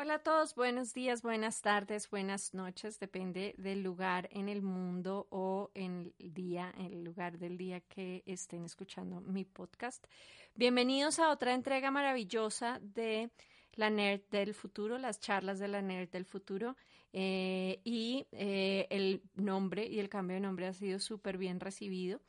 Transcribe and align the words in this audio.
Hola 0.00 0.14
a 0.14 0.18
todos, 0.20 0.54
buenos 0.54 0.94
días, 0.94 1.22
buenas 1.22 1.60
tardes, 1.60 2.08
buenas 2.08 2.54
noches, 2.54 3.00
depende 3.00 3.56
del 3.58 3.82
lugar 3.82 4.28
en 4.30 4.48
el 4.48 4.62
mundo 4.62 5.26
o 5.30 5.72
en 5.74 6.14
el 6.20 6.32
día, 6.32 6.72
en 6.78 6.92
el 6.92 7.02
lugar 7.02 7.36
del 7.36 7.58
día 7.58 7.80
que 7.80 8.22
estén 8.24 8.64
escuchando 8.64 9.20
mi 9.20 9.44
podcast. 9.44 10.06
Bienvenidos 10.54 11.18
a 11.18 11.30
otra 11.30 11.52
entrega 11.52 11.90
maravillosa 11.90 12.78
de 12.80 13.32
la 13.74 13.90
NERD 13.90 14.22
del 14.30 14.54
futuro, 14.54 14.98
las 14.98 15.18
charlas 15.18 15.58
de 15.58 15.66
la 15.66 15.82
NERD 15.82 16.10
del 16.10 16.26
futuro. 16.26 16.76
Eh, 17.12 17.80
y 17.82 18.28
eh, 18.30 18.86
el 18.90 19.20
nombre 19.34 19.84
y 19.84 19.98
el 19.98 20.08
cambio 20.08 20.34
de 20.34 20.40
nombre 20.40 20.68
ha 20.68 20.74
sido 20.74 21.00
súper 21.00 21.38
bien 21.38 21.58
recibido. 21.58 22.20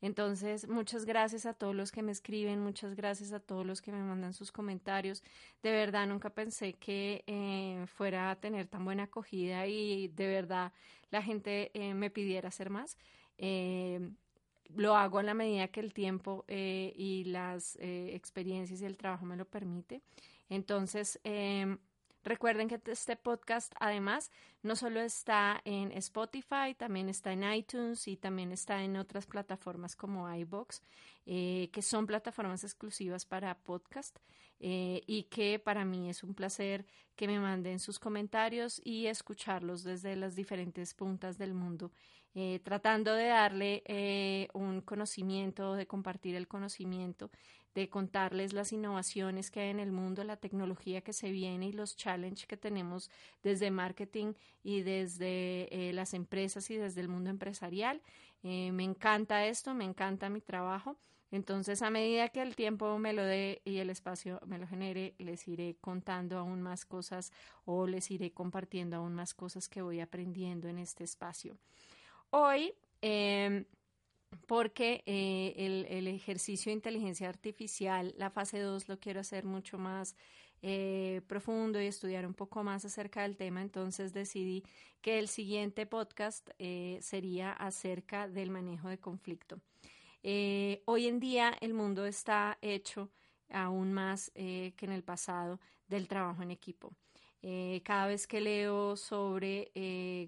Entonces, 0.00 0.68
muchas 0.68 1.04
gracias 1.04 1.44
a 1.44 1.54
todos 1.54 1.74
los 1.74 1.90
que 1.90 2.02
me 2.02 2.12
escriben, 2.12 2.60
muchas 2.60 2.94
gracias 2.94 3.32
a 3.32 3.40
todos 3.40 3.66
los 3.66 3.82
que 3.82 3.90
me 3.90 4.02
mandan 4.02 4.32
sus 4.32 4.52
comentarios. 4.52 5.24
De 5.62 5.72
verdad, 5.72 6.06
nunca 6.06 6.30
pensé 6.30 6.74
que 6.74 7.24
eh, 7.26 7.84
fuera 7.86 8.30
a 8.30 8.36
tener 8.36 8.68
tan 8.68 8.84
buena 8.84 9.04
acogida 9.04 9.66
y 9.66 10.08
de 10.08 10.26
verdad 10.28 10.72
la 11.10 11.22
gente 11.22 11.70
eh, 11.74 11.94
me 11.94 12.10
pidiera 12.10 12.48
hacer 12.48 12.70
más. 12.70 12.96
Eh, 13.38 14.10
lo 14.74 14.96
hago 14.96 15.18
a 15.18 15.22
la 15.22 15.34
medida 15.34 15.68
que 15.68 15.80
el 15.80 15.94
tiempo 15.94 16.44
y 16.46 17.24
las 17.24 17.78
experiencias 17.80 18.82
y 18.82 18.84
el 18.84 18.98
trabajo 18.98 19.24
me 19.24 19.34
lo 19.34 19.46
permite. 19.46 20.02
Entonces, 20.50 21.18
em, 21.24 21.78
Recuerden 22.28 22.68
que 22.68 22.78
este 22.84 23.16
podcast 23.16 23.74
además 23.80 24.30
no 24.62 24.76
solo 24.76 25.00
está 25.00 25.62
en 25.64 25.92
Spotify, 25.92 26.74
también 26.76 27.08
está 27.08 27.32
en 27.32 27.42
iTunes 27.50 28.06
y 28.06 28.18
también 28.18 28.52
está 28.52 28.82
en 28.82 28.98
otras 28.98 29.26
plataformas 29.26 29.96
como 29.96 30.30
iBox, 30.30 30.82
eh, 31.24 31.70
que 31.72 31.80
son 31.80 32.06
plataformas 32.06 32.64
exclusivas 32.64 33.24
para 33.24 33.56
podcast 33.56 34.18
eh, 34.60 35.02
y 35.06 35.24
que 35.24 35.58
para 35.58 35.84
mí 35.84 36.10
es 36.10 36.22
un 36.22 36.34
placer 36.34 36.86
que 37.16 37.26
me 37.26 37.40
manden 37.40 37.78
sus 37.78 37.98
comentarios 37.98 38.80
y 38.84 39.06
escucharlos 39.06 39.82
desde 39.82 40.16
las 40.16 40.36
diferentes 40.36 40.94
puntas 40.94 41.38
del 41.38 41.54
mundo, 41.54 41.92
eh, 42.34 42.60
tratando 42.62 43.14
de 43.14 43.26
darle 43.26 44.48
un 44.54 44.80
conocimiento, 44.82 45.74
de 45.74 45.86
compartir 45.86 46.36
el 46.36 46.46
conocimiento 46.46 47.30
de 47.78 47.88
contarles 47.88 48.52
las 48.52 48.72
innovaciones 48.72 49.50
que 49.50 49.60
hay 49.60 49.70
en 49.70 49.78
el 49.78 49.92
mundo, 49.92 50.24
la 50.24 50.36
tecnología 50.36 51.00
que 51.02 51.12
se 51.12 51.30
viene 51.30 51.68
y 51.68 51.72
los 51.72 51.96
challenges 51.96 52.46
que 52.46 52.56
tenemos 52.56 53.08
desde 53.44 53.70
marketing 53.70 54.34
y 54.64 54.82
desde 54.82 55.68
eh, 55.70 55.92
las 55.92 56.12
empresas 56.14 56.70
y 56.70 56.76
desde 56.76 57.00
el 57.02 57.08
mundo 57.08 57.30
empresarial. 57.30 58.02
Eh, 58.42 58.72
me 58.72 58.82
encanta 58.82 59.46
esto, 59.46 59.74
me 59.74 59.84
encanta 59.84 60.28
mi 60.28 60.40
trabajo. 60.40 60.96
Entonces, 61.30 61.82
a 61.82 61.90
medida 61.90 62.28
que 62.30 62.40
el 62.40 62.56
tiempo 62.56 62.98
me 62.98 63.12
lo 63.12 63.22
dé 63.22 63.60
y 63.64 63.78
el 63.78 63.90
espacio 63.90 64.40
me 64.46 64.58
lo 64.58 64.66
genere, 64.66 65.14
les 65.18 65.46
iré 65.46 65.76
contando 65.80 66.38
aún 66.38 66.62
más 66.62 66.86
cosas 66.86 67.32
o 67.64 67.86
les 67.86 68.10
iré 68.10 68.32
compartiendo 68.32 68.96
aún 68.96 69.14
más 69.14 69.34
cosas 69.34 69.68
que 69.68 69.82
voy 69.82 70.00
aprendiendo 70.00 70.68
en 70.68 70.78
este 70.78 71.04
espacio. 71.04 71.58
Hoy 72.30 72.74
em, 73.02 73.64
porque 74.46 75.02
eh, 75.06 75.54
el, 75.88 76.06
ejercicio 76.06 76.70
de 76.70 76.74
inteligencia 76.74 77.28
artificial, 77.28 78.14
la 78.16 78.30
fase 78.30 78.60
2, 78.60 78.88
lo 78.88 78.98
quiero 78.98 79.20
hacer 79.20 79.44
mucho 79.44 79.78
más 79.78 80.16
eh, 80.62 81.22
profundo 81.26 81.80
y 81.80 81.86
estudiar 81.86 82.26
un 82.26 82.34
poco 82.34 82.64
más 82.64 82.84
acerca 82.84 83.22
del 83.22 83.36
tema, 83.36 83.62
entonces 83.62 84.12
decidí 84.12 84.64
que 85.00 85.18
el 85.18 85.28
siguiente 85.28 85.86
podcast 85.86 86.50
eh, 86.58 86.98
sería 87.00 87.52
acerca 87.52 88.28
del 88.28 88.50
manejo 88.50 88.88
de 88.88 88.98
conflicto. 88.98 89.60
Hoy 90.22 91.06
en 91.06 91.20
día 91.20 91.56
el 91.60 91.74
mundo 91.74 92.06
está 92.06 92.58
hecho 92.62 93.10
aún 93.50 93.92
más 93.92 94.30
que 94.34 94.74
en 94.80 94.92
el 94.92 95.02
pasado 95.02 95.60
del 95.88 96.08
trabajo 96.08 96.42
en 96.42 96.50
equipo. 96.50 96.92
cada 97.84 98.06
vez 98.06 98.26
que 98.26 98.40
leo 98.40 98.96
sobre 98.96 99.70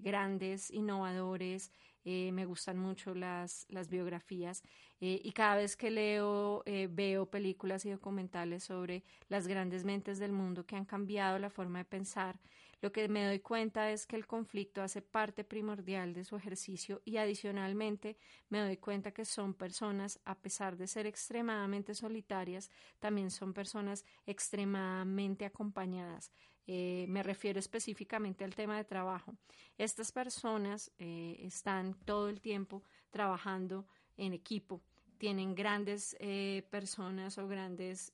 grandes 0.03 0.71
innovadores, 0.71 1.71
eh, 2.03 2.31
me 2.31 2.45
gustan 2.45 2.79
mucho 2.79 3.13
las, 3.13 3.67
biografías 3.89 4.63
eh, 5.01 5.21
y 5.23 5.31
cada 5.33 5.57
vez 5.57 5.75
que 5.75 5.91
leo, 5.91 6.63
eh, 6.65 6.87
veo 6.89 7.27
películas 7.27 7.85
y 7.85 7.91
documentales 7.91 8.63
sobre 8.63 9.03
las 9.29 9.47
grandes 9.47 9.85
mentes 9.85 10.17
del 10.17 10.31
mundo 10.31 10.65
que 10.65 10.75
han 10.75 10.85
cambiado 10.85 11.37
la 11.37 11.51
forma 11.51 11.79
de 11.79 11.85
pensar, 11.85 12.39
lo 12.81 12.91
que 12.91 13.07
me 13.07 13.25
doy 13.25 13.39
cuenta 13.39 13.91
es 13.91 14.07
que 14.07 14.15
el 14.15 14.25
conflicto 14.25 14.81
hace 14.81 15.01
parte 15.01 15.43
primordial 15.43 16.13
de 16.13 16.23
su 16.23 16.35
ejercicio 16.35 17.01
y 17.05 17.17
adicionalmente 17.17 18.17
me 18.49 18.59
doy 18.59 18.77
cuenta 18.77 19.11
que 19.11 19.23
son 19.23 19.53
personas, 19.53 20.19
a 20.25 20.35
pesar 20.35 20.77
de 20.77 20.87
ser 20.87 21.05
extremadamente 21.05 21.93
solitarias, 21.93 22.71
también 22.99 23.29
son 23.29 23.53
personas 23.53 24.03
extremadamente 24.25 25.45
acompañadas. 25.45 26.31
Eh, 26.65 27.05
me 27.07 27.21
refiero 27.21 27.59
específicamente 27.59 28.43
al 28.43 28.55
tema 28.55 28.77
de 28.77 28.83
trabajo. 28.83 29.35
Estas 29.77 30.11
personas 30.11 30.91
eh, 30.97 31.37
están 31.39 31.93
todo 32.05 32.29
el 32.29 32.41
tiempo 32.41 32.83
trabajando 33.11 33.85
en 34.17 34.33
equipo, 34.33 34.81
tienen 35.21 35.53
grandes 35.53 36.17
eh, 36.19 36.63
personas 36.71 37.37
o 37.37 37.47
grandes 37.47 38.11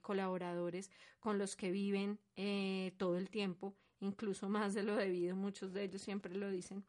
colaboradores 0.00 0.90
con 1.20 1.36
los 1.36 1.54
que 1.54 1.70
viven 1.70 2.18
todo 2.96 3.18
el 3.18 3.28
tiempo, 3.28 3.74
incluso 4.00 4.48
más 4.48 4.72
de 4.72 4.84
lo 4.84 4.96
debido, 4.96 5.36
muchos 5.36 5.74
de 5.74 5.84
ellos 5.84 6.00
siempre 6.00 6.34
lo 6.34 6.50
dicen, 6.50 6.82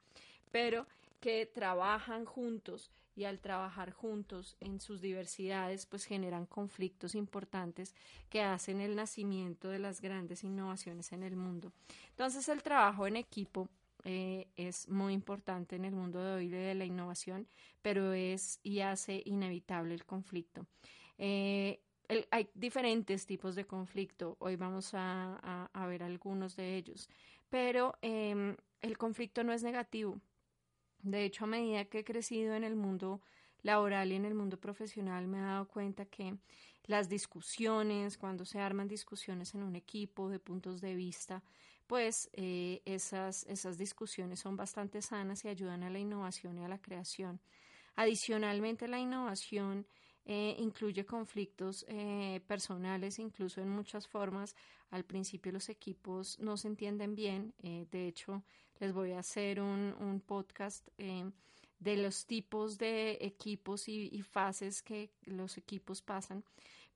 pero 0.52 0.88
que 1.20 1.46
trabajan 1.46 2.24
juntos 2.24 2.92
y 3.14 3.26
al 3.26 3.42
trabajar 3.42 3.92
juntos 3.92 4.56
en 4.62 4.80
sus 4.80 5.02
diversidades, 5.02 5.86
pues 5.86 6.06
generan 6.06 6.46
conflictos 6.46 7.14
importantes 7.14 7.94
que 8.30 8.42
hacen 8.42 8.80
el 8.80 8.96
nacimiento 8.96 9.68
de 9.68 9.80
las 9.80 10.00
grandes 10.00 10.46
innovaciones 10.46 11.12
en 11.12 11.24
el 11.24 11.36
mundo. 11.36 11.74
Entonces, 12.12 12.48
el 12.48 12.64
trabajo 12.64 13.06
en 13.06 13.18
equipo 13.18 13.68
eh, 14.04 14.48
es 14.56 14.88
muy 14.90 15.14
importante 15.14 15.76
en 15.76 15.86
el 15.86 15.94
mundo 15.94 16.24
de 16.24 16.36
hoy 16.36 16.50
de 16.50 16.76
la 16.76 16.86
innovación, 16.86 17.48
pero 17.82 18.14
es 18.14 18.60
y 18.64 18.80
hace 18.80 19.22
inevitable 19.26 19.94
el 19.94 20.06
conflicto. 20.06 20.66
Eh, 21.18 21.82
hay 22.32 22.50
diferentes 22.56 23.26
tipos 23.26 23.56
de 23.56 23.66
conflicto, 23.66 24.36
hoy 24.40 24.56
vamos 24.56 24.92
a, 24.94 25.70
ver 25.88 26.04
algunos 26.04 26.56
de 26.56 26.76
ellos, 26.76 27.08
pero 27.50 27.94
em, 28.02 28.56
el 28.82 28.98
conflicto 28.98 29.44
no 29.44 29.54
es 29.54 29.62
negativo, 29.62 30.20
de 31.02 31.24
hecho, 31.24 31.46
a 31.46 31.48
medida 31.48 31.86
que 31.86 32.00
he 32.00 32.04
crecido 32.04 32.56
en 32.56 32.64
el 32.64 32.76
mundo 32.76 33.22
laboral 33.62 34.12
y 34.12 34.16
en 34.16 34.26
el 34.26 34.36
mundo 34.36 34.60
profesional, 34.60 35.28
me 35.28 35.40
he 35.40 35.42
dado 35.42 35.68
cuenta 35.68 36.06
que 36.06 36.38
las 36.86 37.08
discusiones, 37.08 38.18
cuando 38.18 38.46
se 38.46 38.60
arman 38.60 38.88
discusiones 38.88 39.54
en 39.56 39.64
un 39.64 39.76
equipo 39.76 40.30
de 40.30 40.40
puntos 40.40 40.82
de 40.82 40.96
vista, 40.96 41.44
pues 41.90 42.30
eh, 42.34 42.84
esas, 42.86 43.48
esas 43.48 43.80
discusiones 43.80 44.40
son 44.40 44.56
bastante 44.56 45.02
sanas 45.02 45.44
y 45.44 45.48
ayudan 45.48 45.82
a 45.82 45.90
la 45.90 45.98
innovación 45.98 46.60
y 46.60 46.64
a 46.64 46.68
la 46.68 46.78
creación. 46.78 47.42
Adicionalmente, 47.96 48.88
la 48.88 49.00
innovación 49.00 49.88
eh, 50.24 50.56
incluye 50.60 51.04
conflictos 51.04 51.86
eh, 51.88 52.42
personales, 52.46 53.18
incluso 53.18 53.60
en 53.60 53.70
muchas 53.70 54.08
formas. 54.08 54.56
Al 54.92 55.04
principio 55.04 55.52
los 55.52 55.68
equipos 55.68 56.38
no 56.38 56.58
se 56.58 56.68
entienden 56.68 57.16
bien. 57.16 57.56
de 57.64 58.08
hecho, 58.08 58.44
les 58.80 58.94
voy 58.94 59.14
a 59.14 59.20
hacer 59.20 59.60
un, 59.60 59.96
un 60.00 60.22
podcast 60.22 60.88
de 61.80 61.98
los 61.98 62.28
tipos 62.28 62.78
de 62.78 63.18
equipos 63.22 63.88
y, 63.88 64.22
fases 64.22 64.84
que 64.84 65.10
los 65.24 65.58
equipos 65.58 66.02
pasan, 66.04 66.44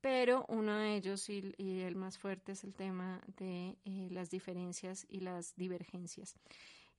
pero 0.03 0.45
uno 0.49 0.77
de 0.77 0.97
ellos 0.97 1.29
y, 1.29 1.55
el 1.57 1.95
más 1.95 2.17
fuerte 2.17 2.51
es 2.51 2.63
el 2.63 2.75
tema 2.75 3.21
de 3.37 3.77
eh, 3.85 4.09
las 4.11 4.29
diferencias 4.29 5.07
y 5.09 5.21
las 5.21 5.55
divergencias. 5.55 6.35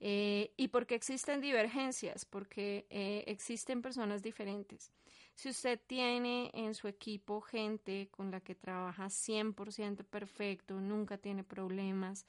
Eh, 0.00 0.52
¿Y 0.56 0.68
por 0.68 0.86
qué 0.86 0.94
existen 0.94 1.40
divergencias? 1.40 2.24
Porque 2.24 2.86
existen 3.26 3.82
personas 3.82 4.22
diferentes. 4.22 4.90
Si 5.34 5.50
usted 5.50 5.78
tiene 5.86 6.50
en 6.54 6.74
su 6.74 6.88
equipo 6.88 7.40
gente 7.40 8.08
con 8.10 8.30
la 8.30 8.40
que 8.40 8.54
trabaja 8.54 9.10
100% 9.10 10.04
perfecto, 10.04 10.80
nunca 10.80 11.18
tiene 11.18 11.44
problemas, 11.44 12.24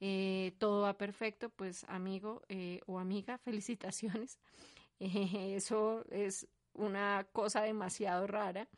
eh, 0.00 0.52
todo 0.58 0.82
va 0.82 0.96
perfecto, 0.96 1.50
pues 1.50 1.84
amigo 1.88 2.42
eh, 2.48 2.80
o 2.86 2.98
amiga, 2.98 3.38
felicitaciones. 3.44 4.38
Eh, 5.00 5.54
eso 5.54 6.04
es 6.10 6.48
una 6.72 7.24
cosa 7.30 7.62
demasiado 7.62 8.26
rara. 8.26 8.68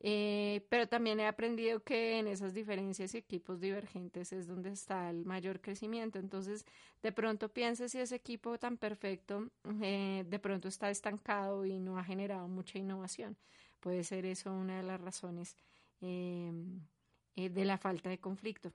Pero 0.00 0.88
también 0.88 1.20
he 1.20 1.26
aprendido 1.26 1.80
que 1.80 2.18
en 2.18 2.26
esas 2.26 2.54
diferencias 2.54 3.14
y 3.14 3.18
equipos 3.18 3.60
divergentes 3.60 4.32
es 4.32 4.46
donde 4.46 4.70
está 4.70 5.10
el 5.10 5.24
mayor 5.24 5.60
crecimiento. 5.60 6.18
Entonces, 6.18 6.64
de 7.02 7.12
pronto 7.12 7.48
piense 7.48 7.88
si 7.88 7.98
ese 7.98 8.16
equipo 8.16 8.58
tan 8.58 8.78
perfecto 8.78 9.50
de 9.64 10.38
pronto 10.42 10.68
está 10.68 10.90
estancado 10.90 11.66
y 11.66 11.78
no 11.78 11.98
ha 11.98 12.04
generado 12.04 12.48
mucha 12.48 12.78
innovación. 12.78 13.36
Puede 13.80 14.04
ser 14.04 14.24
eso 14.26 14.52
una 14.52 14.78
de 14.78 14.82
las 14.84 15.00
razones 15.00 15.56
de 16.00 17.64
la 17.64 17.78
falta 17.78 18.08
de 18.08 18.18
conflicto 18.18 18.72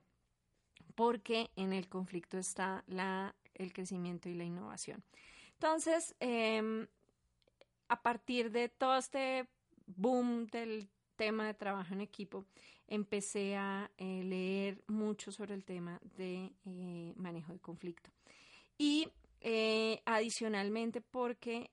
porque 0.96 1.50
en 1.56 1.72
el 1.72 1.88
conflicto 1.88 2.38
está 2.38 2.82
la, 2.88 3.36
el 3.54 3.72
crecimiento 3.72 4.28
y 4.28 4.34
la 4.34 4.44
innovación. 4.44 5.04
Entonces, 5.52 6.16
em, 6.18 6.88
a 7.88 8.02
partir 8.02 8.50
de 8.50 8.68
todo 8.68 8.96
este 8.96 9.46
boom 9.86 10.46
del 10.46 10.88
tema 11.16 11.46
de 11.46 11.54
trabajo 11.54 11.94
en 11.94 12.00
equipo, 12.00 12.46
empecé 12.86 13.56
a 13.56 13.90
eh, 13.98 14.22
leer 14.22 14.82
mucho 14.86 15.32
sobre 15.32 15.54
el 15.54 15.64
tema 15.64 16.00
de 16.16 16.52
eh, 16.64 17.12
manejo 17.16 17.52
de 17.52 17.58
conflicto. 17.58 18.10
Y 18.78 19.08
eh, 19.40 20.02
adicionalmente 20.04 21.00
porque 21.00 21.70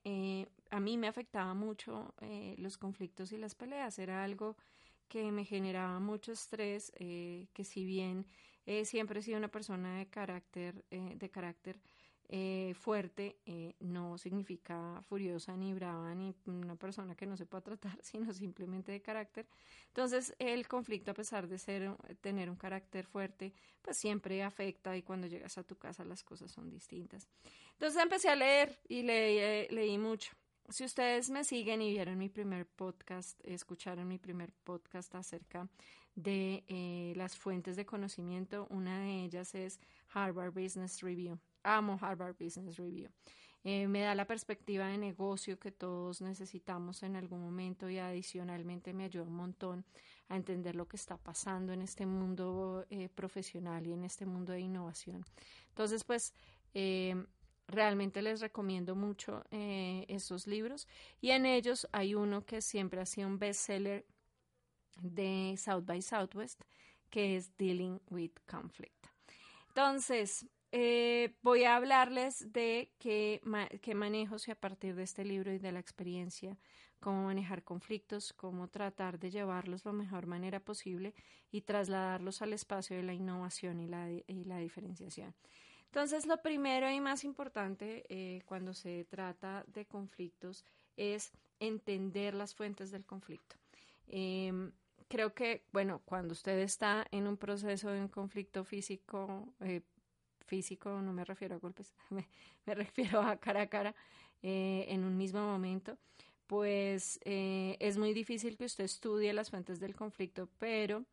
a 0.69 0.80
mí 0.80 0.98
me 0.98 1.07
afectaba 1.07 1.54
mucho 1.54 2.13
los 2.57 2.78
conflictos 2.78 3.31
y 3.31 3.38
las 3.38 3.56
peleas, 3.56 4.00
era 4.00 4.24
algo 4.24 4.57
que 5.07 5.31
me 5.31 5.45
generaba 5.45 6.00
mucho 6.00 6.31
estrés, 6.31 6.92
que 6.98 7.63
si 7.63 7.86
bien 7.86 8.25
siempre 8.84 9.19
he 9.19 9.24
sido 9.24 9.38
una 9.38 9.50
persona 9.50 10.00
de 10.00 10.07
carácter, 10.07 10.84
de 10.90 11.30
carácter 11.30 11.80
eh, 12.29 12.73
fuerte 12.73 13.37
eh, 13.45 13.75
no 13.79 14.17
significa 14.17 15.01
furiosa 15.07 15.55
ni 15.57 15.73
brava 15.73 16.15
ni 16.15 16.33
una 16.45 16.75
persona 16.75 17.15
que 17.15 17.25
no 17.25 17.37
se 17.37 17.45
pueda 17.45 17.61
tratar, 17.61 17.97
sino 18.01 18.33
simplemente 18.33 18.91
de 18.91 19.01
carácter. 19.01 19.45
Entonces, 19.87 20.33
el 20.39 20.67
conflicto, 20.67 21.11
a 21.11 21.13
pesar 21.13 21.47
de 21.47 21.57
ser, 21.57 21.95
tener 22.21 22.49
un 22.49 22.55
carácter 22.55 23.05
fuerte, 23.05 23.53
pues 23.81 23.97
siempre 23.97 24.41
afecta 24.41 24.95
y 24.95 25.03
cuando 25.03 25.27
llegas 25.27 25.57
a 25.57 25.63
tu 25.63 25.75
casa 25.75 26.05
las 26.05 26.23
cosas 26.23 26.51
son 26.51 26.69
distintas. 26.69 27.27
Entonces 27.73 28.01
empecé 28.01 28.29
a 28.29 28.35
leer 28.35 28.79
y 28.87 29.03
leí, 29.03 29.37
eh, 29.37 29.67
leí 29.69 29.97
mucho. 29.97 30.31
Si 30.69 30.85
ustedes 30.85 31.29
me 31.29 31.43
siguen 31.43 31.81
y 31.81 31.91
vieron 31.91 32.17
mi 32.17 32.29
primer 32.29 32.65
podcast, 32.65 33.39
escucharon 33.43 34.07
mi 34.07 34.17
primer 34.17 34.53
podcast 34.63 35.13
acerca 35.13 35.67
de 36.15 37.13
las 37.17 37.35
fuentes 37.35 37.75
de 37.75 37.85
conocimiento, 37.85 38.65
una 38.69 39.01
de 39.01 39.23
ellas 39.25 39.53
es 39.55 39.79
Harvard 40.13 40.53
Business 40.53 41.01
Review 41.01 41.37
amo 41.63 41.98
Harvard 42.01 42.36
Business 42.38 42.77
Review. 42.77 43.10
Eh, 43.65 43.88
me 43.88 44.01
da 44.01 44.13
la 44.13 44.25
perspectiva 44.25 44.88
de 44.88 44.98
negocio 44.98 45.57
que 45.57 45.71
todos 45.71 46.21
necesitamos 46.21 47.01
en 47.01 47.15
algún 47.15 47.42
momento 47.42 47.89
y 47.89 47.98
adicionalmente 47.98 48.92
me 48.92 49.06
ayuda 49.06 49.24
un 49.24 49.36
montón 49.36 49.86
a 50.27 50.36
entender 50.36 50.75
lo 50.75 50.88
que 50.88 50.98
está 50.98 51.15
pasando 51.15 51.71
en 51.71 51.81
este 51.81 52.06
mundo 52.06 52.86
eh, 52.89 53.07
profesional 53.07 53.88
y 53.88 53.94
en 53.94 54.04
este 54.04 54.25
mundo 54.25 54.51
de 54.51 54.60
innovación. 54.60 55.24
Entonces, 55.69 56.04
pues, 56.04 56.33
eh, 56.74 57.15
realmente 57.68 58.21
les 58.21 58.42
recomiendo 58.42 58.95
mucho 58.95 59.45
estos 59.50 60.48
libros 60.48 60.86
y 61.21 61.30
en 61.31 61.45
ellos 61.45 61.88
hay 61.94 62.13
uno 62.13 62.45
que 62.45 62.62
siempre 62.62 63.00
ha 63.00 63.06
sido 63.06 63.30
un 63.30 63.39
bestseller 63.39 64.06
de 65.01 65.56
South 65.57 65.86
by 65.86 66.01
Southwest, 66.01 66.62
que 67.09 67.38
es 67.38 67.56
Dealing 67.57 68.01
with 68.09 68.33
Conflict. 68.45 69.07
Entonces, 69.69 70.45
eh, 70.75 71.35
voy 71.43 71.65
a 71.65 71.75
hablarles 71.75 72.51
de 72.51 72.91
qué, 72.97 73.41
qué 73.83 73.93
manejos 73.93 74.47
y 74.47 74.51
a 74.51 74.55
partir 74.55 74.95
de 74.95 75.03
este 75.03 75.23
libro 75.23 75.53
y 75.53 75.59
de 75.59 75.71
la 75.71 75.79
experiencia, 75.79 76.57
cómo 76.99 77.25
manejar 77.25 77.63
conflictos, 77.63 78.33
cómo 78.33 78.67
tratar 78.69 79.19
de 79.19 79.29
llevarlos 79.29 79.85
la 79.85 79.91
mejor 79.91 80.25
manera 80.25 80.59
posible 80.59 81.13
y 81.51 81.61
trasladarlos 81.61 82.41
al 82.41 82.53
espacio 82.53 82.97
de 82.97 83.03
la 83.03 83.13
innovación 83.13 83.81
y 83.81 83.87
la, 83.87 84.09
y 84.09 84.45
la 84.45 84.57
diferenciación. 84.57 85.35
Entonces, 85.85 86.25
lo 86.25 86.41
primero 86.41 86.89
y 86.89 86.99
más 86.99 87.23
importante 87.23 88.03
eh, 88.09 88.41
cuando 88.47 88.73
se 88.73 89.05
trata 89.05 89.63
de 89.67 89.85
conflictos 89.85 90.65
es 90.97 91.31
entender 91.59 92.33
las 92.33 92.55
fuentes 92.55 92.89
del 92.89 93.05
conflicto. 93.05 93.57
Em, 94.07 94.71
creo 95.07 95.35
que, 95.35 95.67
bueno, 95.71 96.01
cuando 96.03 96.31
usted 96.31 96.57
está 96.57 97.05
en 97.11 97.27
un 97.27 97.37
proceso 97.37 97.91
de 97.91 98.01
un 98.01 98.07
conflicto 98.07 98.63
físico, 98.63 99.53
eh, 99.59 99.81
físico, 100.45 101.01
no 101.01 101.13
me 101.13 101.25
refiero 101.25 101.56
a 101.56 101.60
golpes, 101.60 101.94
me, 102.10 102.75
refiero 102.75 103.22
a 103.22 103.38
cara 103.38 103.62
a 103.62 103.68
cara 103.68 103.95
eh, 104.42 104.86
en 104.90 105.04
un 105.04 105.18
mismo 105.18 105.42
momento, 105.42 105.98
pues 106.48 107.19
eh, 107.24 107.78
es 107.80 107.98
muy 107.98 108.13
difícil 108.13 108.57
que 108.57 108.66
usted 108.66 108.84
estudie 108.84 109.34
las 109.34 109.50
fuentes 109.50 109.80
del 109.80 109.95
conflicto, 109.95 110.50
pero 110.60 111.06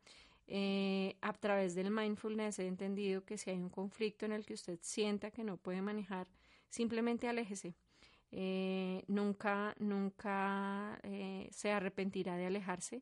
eh, 0.47 1.15
a 1.21 1.33
través 1.33 1.75
del 1.75 1.91
mindfulness 1.91 2.59
he 2.59 2.67
entendido 2.67 3.23
que 3.23 3.37
si 3.37 3.49
hay 3.49 3.57
un 3.57 3.69
conflicto 3.69 4.25
en 4.25 4.33
el 4.33 4.45
que 4.45 4.53
usted 4.53 4.79
sienta 4.81 5.31
que 5.31 5.43
no 5.43 5.57
puede 5.57 5.81
manejar, 5.81 6.27
simplemente 6.69 7.27
aléjese. 7.27 7.73
nunca, 9.07 9.75
nunca 9.79 10.99
se 11.51 11.71
arrepentirá 11.71 12.37
de 12.37 12.45
alejarse. 12.45 13.01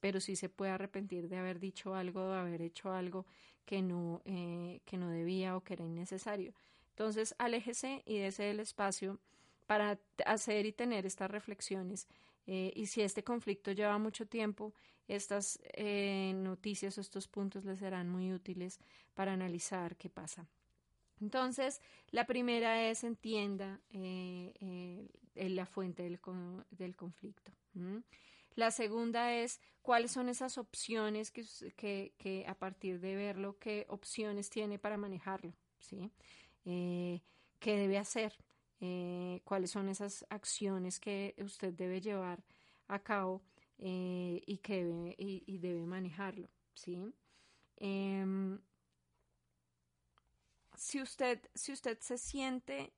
Pero 0.00 0.20
sí 0.20 0.36
se 0.36 0.48
puede 0.48 0.72
arrepentir 0.72 1.28
de 1.28 1.36
haber 1.36 1.58
dicho 1.58 1.94
algo, 1.94 2.30
de 2.30 2.38
haber 2.38 2.62
hecho 2.62 2.92
algo 2.92 3.26
que 3.64 3.82
no, 3.82 4.20
eh, 4.24 4.80
que 4.84 4.96
no 4.96 5.10
debía 5.10 5.56
o 5.56 5.62
que 5.62 5.74
era 5.74 5.84
innecesario. 5.84 6.52
Entonces, 6.90 7.34
aléjese 7.38 8.02
y 8.04 8.18
dése 8.18 8.50
el 8.50 8.60
espacio 8.60 9.20
para 9.66 9.98
hacer 10.26 10.66
y 10.66 10.72
tener 10.72 11.06
estas 11.06 11.30
reflexiones. 11.30 12.08
Eh, 12.46 12.72
y 12.74 12.86
si 12.86 13.02
este 13.02 13.22
conflicto 13.22 13.70
lleva 13.72 13.96
mucho 13.98 14.26
tiempo, 14.26 14.74
estas 15.06 15.60
eh, 15.74 16.32
noticias 16.34 16.98
o 16.98 17.00
estos 17.00 17.28
puntos 17.28 17.64
les 17.64 17.78
serán 17.78 18.08
muy 18.08 18.32
útiles 18.32 18.80
para 19.14 19.32
analizar 19.32 19.96
qué 19.96 20.10
pasa. 20.10 20.48
Entonces, 21.20 21.80
la 22.10 22.26
primera 22.26 22.88
es 22.88 23.04
entienda 23.04 23.80
la 25.34 25.66
fuente 25.66 26.02
del, 26.02 26.18
del 26.70 26.96
conflicto. 26.96 27.52
La 28.54 28.70
segunda 28.70 29.34
es 29.34 29.60
cuáles 29.82 30.10
son 30.12 30.28
esas 30.28 30.58
opciones 30.58 31.30
que, 31.30 32.14
que, 32.18 32.44
a 32.46 32.54
partir 32.54 33.00
de 33.00 33.16
verlo, 33.16 33.58
qué 33.58 33.86
opciones 33.88 34.50
tiene 34.50 34.78
para 34.78 34.96
manejarlo, 34.96 35.54
¿sí? 35.78 36.10
Eh, 36.64 37.22
¿Qué 37.58 37.76
debe 37.76 37.98
hacer? 37.98 38.36
Eh, 38.80 39.40
¿Cuáles 39.44 39.70
son 39.70 39.88
esas 39.88 40.26
acciones 40.30 40.98
que 41.00 41.34
usted 41.38 41.72
debe 41.72 42.00
llevar 42.00 42.42
a 42.88 42.98
cabo 42.98 43.42
eh, 43.78 44.42
y 44.46 44.58
que 44.58 44.84
debe, 44.84 45.14
y, 45.18 45.58
debe 45.58 45.86
manejarlo, 45.86 46.48
¿sí? 46.74 47.12
Em, 47.76 48.60
si, 50.76 51.00
usted, 51.00 51.40
si 51.54 51.72
usted 51.72 51.98
se 52.00 52.18
siente 52.18 52.92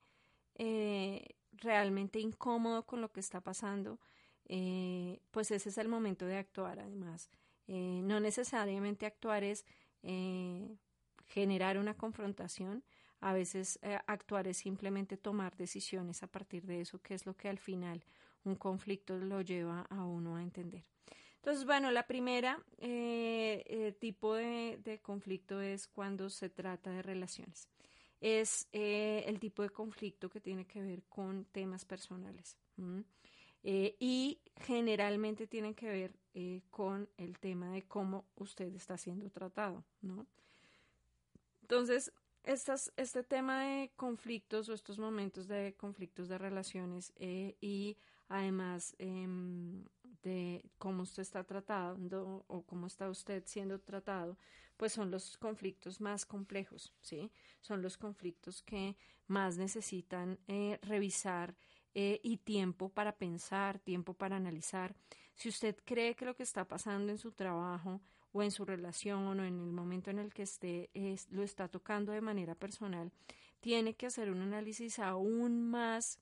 realmente 1.52 2.20
incómodo 2.20 2.84
con 2.84 3.00
lo 3.00 3.12
que 3.12 3.20
está 3.20 3.40
pasando, 3.40 3.98
eh, 4.46 5.20
pues 5.30 5.50
ese 5.50 5.68
es 5.68 5.78
el 5.78 5.88
momento 5.88 6.26
de 6.26 6.36
actuar 6.36 6.80
además. 6.80 7.30
Eh, 7.68 8.00
no 8.02 8.20
necesariamente 8.20 9.06
actuar 9.06 9.44
es 9.44 9.64
eh, 10.02 10.76
generar 11.26 11.78
una 11.78 11.94
confrontación, 11.94 12.84
a 13.20 13.32
veces 13.32 13.78
actuar 14.08 14.48
es 14.48 14.56
simplemente 14.56 15.16
tomar 15.16 15.56
decisiones 15.56 16.24
a 16.24 16.26
partir 16.26 16.66
de 16.66 16.80
eso, 16.80 17.00
que 17.00 17.14
es 17.14 17.24
lo 17.24 17.36
que 17.36 17.48
al 17.48 17.60
final 17.60 18.04
un 18.42 18.56
conflicto 18.56 19.16
lo 19.16 19.42
lleva 19.42 19.82
a 19.90 20.04
uno 20.04 20.34
a 20.34 20.42
entender. 20.42 20.84
Entonces, 21.36 21.64
bueno, 21.64 21.92
la 21.92 22.04
primera 22.08 22.58
tipo 24.00 24.34
de, 24.34 25.00
conflicto 25.02 25.60
es 25.60 25.86
cuando 25.86 26.28
se 26.30 26.50
trata 26.50 26.90
de 26.90 27.02
relaciones. 27.02 27.68
Es 28.20 28.66
el 28.72 29.38
tipo 29.38 29.62
de 29.62 29.70
conflicto 29.70 30.28
que 30.28 30.40
tiene 30.40 30.66
que 30.66 30.82
ver 30.82 31.04
con 31.04 31.44
temas 31.44 31.84
personales. 31.84 32.58
Eh, 33.64 33.96
y 34.00 34.40
generalmente 34.56 35.46
tienen 35.46 35.74
que 35.74 35.88
ver 35.88 36.18
eh, 36.34 36.62
con 36.70 37.08
el 37.16 37.38
tema 37.38 37.70
de 37.70 37.82
cómo 37.82 38.26
usted 38.34 38.74
está 38.74 38.96
siendo 38.96 39.30
tratado, 39.30 39.84
¿no? 40.00 40.26
Entonces, 41.60 42.12
este 42.44 43.22
tema 43.22 43.62
de 43.62 43.92
conflictos 43.94 44.68
o 44.68 44.74
estos 44.74 44.98
momentos 44.98 45.46
de 45.46 45.74
conflictos 45.76 46.28
de 46.28 46.38
relaciones 46.38 47.12
eh, 47.16 47.56
y 47.60 47.96
además 48.28 48.96
em, 48.98 49.84
de 50.22 50.68
cómo 50.78 51.04
usted 51.04 51.22
está 51.22 51.44
tratando 51.44 52.44
o 52.48 52.62
cómo 52.62 52.88
está 52.88 53.08
usted 53.08 53.44
siendo 53.46 53.78
tratado, 53.78 54.36
pues 54.76 54.92
son 54.92 55.12
los 55.12 55.38
conflictos 55.38 56.00
más 56.00 56.26
complejos, 56.26 56.92
¿sí? 57.00 57.30
Son 57.60 57.80
los 57.80 57.96
conflictos 57.96 58.60
que 58.62 58.96
más 59.28 59.56
necesitan 59.56 60.38
revisar 60.82 61.54
eh, 61.94 62.20
y 62.22 62.38
tiempo 62.38 62.88
para 62.88 63.12
pensar, 63.12 63.78
tiempo 63.78 64.14
para 64.14 64.36
analizar. 64.36 64.94
Si 65.34 65.48
usted 65.48 65.76
cree 65.84 66.14
que 66.14 66.24
lo 66.24 66.34
que 66.34 66.42
está 66.42 66.66
pasando 66.66 67.12
en 67.12 67.18
su 67.18 67.32
trabajo 67.32 68.00
o 68.32 68.42
en 68.42 68.50
su 68.50 68.64
relación 68.64 69.40
o 69.40 69.44
en 69.44 69.60
el 69.60 69.72
momento 69.72 70.10
en 70.10 70.18
el 70.18 70.32
que 70.32 70.42
esté 70.42 70.90
lo 71.30 71.42
está 71.42 71.68
tocando 71.68 72.12
de 72.12 72.20
manera 72.20 72.54
personal, 72.54 73.12
tiene 73.60 73.94
que 73.94 74.06
hacer 74.06 74.30
un 74.30 74.42
análisis 74.42 74.98
aún 74.98 75.70
más 75.70 76.18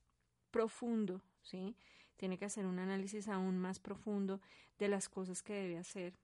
profundo, 0.50 1.22
¿sí? 1.42 1.76
Tiene 2.16 2.36
que 2.36 2.44
hacer 2.44 2.66
un 2.66 2.78
análisis 2.78 3.28
aún 3.28 3.58
más 3.58 3.78
profundo 3.78 4.40
de 4.78 4.88
las 4.88 5.08
cosas 5.08 5.42
que 5.42 5.54
debe 5.54 5.78
hacer 5.78 6.14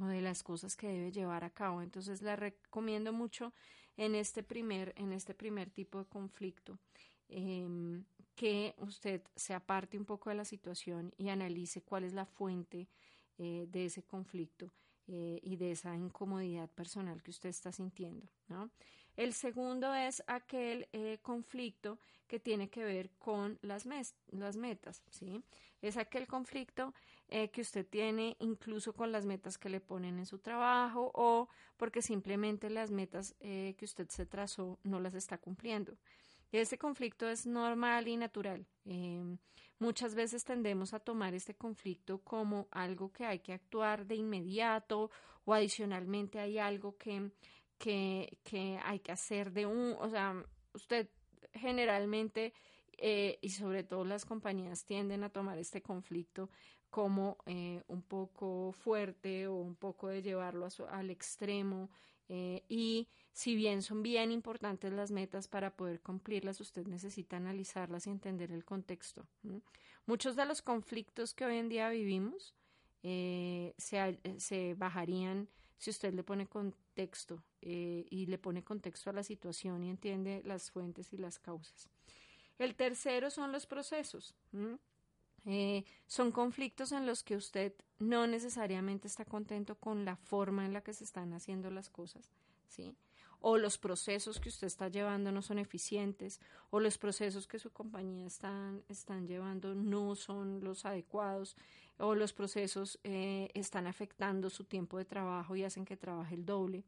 o 0.00 0.06
de 0.06 0.20
las 0.20 0.42
cosas 0.42 0.76
que 0.76 0.88
debe 0.88 1.12
llevar 1.12 1.44
a 1.44 1.50
cabo. 1.50 1.82
Entonces, 1.82 2.22
la 2.22 2.36
recomiendo 2.36 3.12
mucho 3.12 3.52
en 3.96 4.14
este 4.14 4.42
primer, 4.42 4.94
en 4.96 5.12
este 5.12 5.34
primer 5.34 5.70
tipo 5.70 5.98
de 5.98 6.06
conflicto. 6.06 6.78
Em, 7.28 8.04
que 8.40 8.74
usted 8.78 9.20
se 9.36 9.52
aparte 9.52 9.98
un 9.98 10.06
poco 10.06 10.30
de 10.30 10.36
la 10.36 10.46
situación 10.46 11.12
y 11.18 11.28
analice 11.28 11.82
cuál 11.82 12.04
es 12.04 12.14
la 12.14 12.24
fuente 12.24 12.88
eh, 13.36 13.66
de 13.68 13.84
ese 13.84 14.02
conflicto 14.02 14.72
eh, 15.08 15.38
y 15.42 15.56
de 15.56 15.72
esa 15.72 15.94
incomodidad 15.94 16.70
personal 16.70 17.22
que 17.22 17.32
usted 17.32 17.50
está 17.50 17.70
sintiendo. 17.70 18.26
El 19.14 19.34
segundo 19.34 19.92
es 19.94 20.22
aquel 20.26 20.88
eh, 20.94 21.18
conflicto 21.20 21.98
que 22.26 22.40
tiene 22.40 22.70
que 22.70 22.82
ver 22.82 23.10
con 23.18 23.58
las, 23.60 23.84
metas. 23.84 25.02
¿sí? 25.10 25.44
Es 25.82 25.98
aquel 25.98 26.26
conflicto 26.26 26.94
que 27.28 27.60
usted 27.60 27.86
tiene, 27.86 28.36
incluso 28.40 28.94
con 28.94 29.12
las 29.12 29.26
metas 29.26 29.58
que 29.58 29.68
le 29.68 29.80
ponen 29.80 30.18
en 30.18 30.26
su 30.26 30.38
trabajo 30.38 31.12
o 31.14 31.48
porque 31.76 32.00
simplemente 32.00 32.70
las 32.70 32.90
metas 32.90 33.34
que 33.38 33.76
usted 33.82 34.08
se 34.08 34.26
trazó 34.26 34.78
no 34.82 34.98
las 34.98 35.14
está 35.14 35.38
cumpliendo. 35.38 35.96
Este 36.52 36.78
conflicto 36.78 37.28
es 37.28 37.46
normal 37.46 38.08
y 38.08 38.16
natural. 38.16 38.66
Em, 38.84 39.38
muchas 39.78 40.14
veces 40.14 40.44
tendemos 40.44 40.92
a 40.94 41.00
tomar 41.00 41.34
este 41.34 41.54
conflicto 41.54 42.18
como 42.18 42.66
algo 42.72 43.12
que 43.12 43.24
hay 43.24 43.38
que 43.38 43.52
actuar 43.52 44.06
de 44.06 44.16
inmediato 44.16 45.10
o 45.44 45.54
adicionalmente 45.54 46.40
hay 46.40 46.58
algo 46.58 46.96
que, 46.96 47.30
que, 47.78 48.80
hay 48.84 48.98
que 49.00 49.12
hacer 49.12 49.52
de 49.52 49.66
un, 49.66 49.96
o 49.98 50.08
sea, 50.10 50.34
usted 50.74 51.08
generalmente 51.52 52.52
eh, 52.98 53.38
y 53.40 53.50
sobre 53.50 53.84
todo 53.84 54.04
las 54.04 54.24
compañías 54.24 54.84
tienden 54.84 55.24
a 55.24 55.30
tomar 55.30 55.58
este 55.58 55.80
conflicto 55.80 56.50
como 56.90 57.38
eh, 57.46 57.82
un 57.86 58.02
poco 58.02 58.72
fuerte 58.72 59.46
o 59.46 59.54
un 59.54 59.76
poco 59.76 60.08
de 60.08 60.22
llevarlo 60.22 60.68
al 60.90 61.10
extremo 61.10 61.90
eh, 62.32 62.62
y 62.68 63.08
si 63.32 63.56
bien 63.56 63.82
son 63.82 64.04
bien 64.04 64.30
importantes 64.30 64.92
las 64.92 65.10
metas 65.10 65.48
para 65.48 65.76
poder 65.76 66.00
cumplirlas, 66.00 66.60
usted 66.60 66.86
necesita 66.86 67.36
analizarlas 67.36 68.06
y 68.06 68.10
entender 68.10 68.52
el 68.52 68.64
contexto. 68.64 69.26
Muchos 70.06 70.36
de 70.36 70.46
los 70.46 70.62
conflictos 70.62 71.34
que 71.34 71.44
hoy 71.44 71.56
en 71.56 71.68
día 71.68 71.88
vivimos 71.88 72.54
se, 73.02 73.74
se, 74.38 74.74
bajarían 74.74 75.48
si 75.76 75.90
usted 75.90 76.14
le 76.14 76.22
pone 76.22 76.46
contexto 76.46 77.42
y 77.60 78.26
le 78.26 78.38
pone 78.38 78.62
contexto 78.62 79.10
a 79.10 79.12
la 79.12 79.24
situación 79.24 79.82
y 79.82 79.90
entiende 79.90 80.42
las 80.44 80.70
fuentes 80.70 81.12
y 81.12 81.16
las 81.16 81.40
causas. 81.40 81.88
El 82.58 82.76
tercero 82.76 83.30
son 83.30 83.50
los 83.50 83.66
procesos. 83.66 84.36
Eh, 85.46 85.84
son 86.06 86.32
conflictos 86.32 86.92
en 86.92 87.06
los 87.06 87.22
que 87.22 87.36
usted 87.36 87.72
no 87.98 88.26
necesariamente 88.26 89.08
está 89.08 89.24
contento 89.24 89.74
con 89.74 90.04
la 90.04 90.16
forma 90.16 90.66
en 90.66 90.72
la 90.72 90.82
que 90.82 90.92
se 90.92 91.04
están 91.04 91.32
haciendo 91.32 91.70
las 91.70 91.88
cosas, 91.88 92.30
¿sí? 92.68 92.94
O 93.40 93.56
los 93.56 93.78
procesos 93.78 94.38
que 94.38 94.50
usted 94.50 94.66
está 94.66 94.88
llevando 94.88 95.32
no 95.32 95.40
son 95.40 95.58
eficientes, 95.58 96.40
o 96.70 96.78
los 96.78 96.98
procesos 96.98 97.46
que 97.46 97.58
su 97.58 97.70
compañía 97.72 98.26
están, 98.26 98.82
están 98.88 99.26
llevando 99.26 99.74
no 99.74 100.14
son 100.14 100.62
los 100.62 100.84
adecuados, 100.84 101.56
o 101.98 102.14
los 102.14 102.32
procesos 102.32 102.98
eh, 103.04 103.48
están 103.54 103.86
afectando 103.86 104.50
su 104.50 104.64
tiempo 104.64 104.98
de 104.98 105.06
trabajo 105.06 105.56
y 105.56 105.64
hacen 105.64 105.86
que 105.86 105.96
trabaje 105.96 106.34
el 106.34 106.44
doble. 106.44 106.84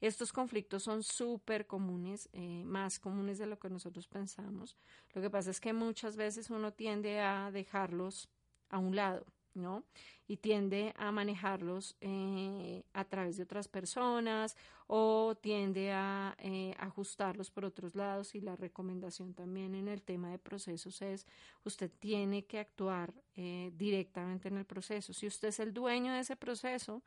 Estos 0.00 0.32
conflictos 0.32 0.82
son 0.82 1.02
súper 1.02 1.66
comunes, 1.66 2.28
eh, 2.32 2.64
más 2.64 2.98
comunes 2.98 3.38
de 3.38 3.46
lo 3.46 3.58
que 3.58 3.68
nosotros 3.68 4.08
pensamos. 4.08 4.76
Lo 5.14 5.20
que 5.20 5.30
pasa 5.30 5.50
es 5.50 5.60
que 5.60 5.72
muchas 5.72 6.16
veces 6.16 6.48
uno 6.50 6.72
tiende 6.72 7.20
a 7.20 7.50
dejarlos 7.50 8.30
a 8.70 8.78
un 8.78 8.96
lado, 8.96 9.26
¿no? 9.54 9.84
Y 10.26 10.36
tiende 10.36 10.92
a 10.96 11.10
manejarlos 11.10 11.96
eh, 12.00 12.84
a 12.92 13.04
través 13.04 13.36
de 13.36 13.42
otras 13.42 13.68
personas 13.68 14.56
o 14.86 15.34
tiende 15.40 15.92
a 15.92 16.36
eh, 16.38 16.74
ajustarlos 16.78 17.50
por 17.50 17.64
otros 17.64 17.94
lados. 17.94 18.34
Y 18.34 18.40
la 18.40 18.56
recomendación 18.56 19.34
también 19.34 19.74
en 19.74 19.88
el 19.88 20.02
tema 20.02 20.30
de 20.30 20.38
procesos 20.38 21.02
es, 21.02 21.26
usted 21.64 21.90
tiene 21.98 22.44
que 22.44 22.58
actuar 22.58 23.12
directamente 23.72 24.48
en 24.48 24.58
el 24.58 24.66
proceso. 24.66 25.14
Si 25.14 25.26
usted 25.26 25.48
es 25.48 25.60
el 25.60 25.72
dueño 25.72 26.12
de 26.12 26.20
ese 26.20 26.36
proceso, 26.36 27.02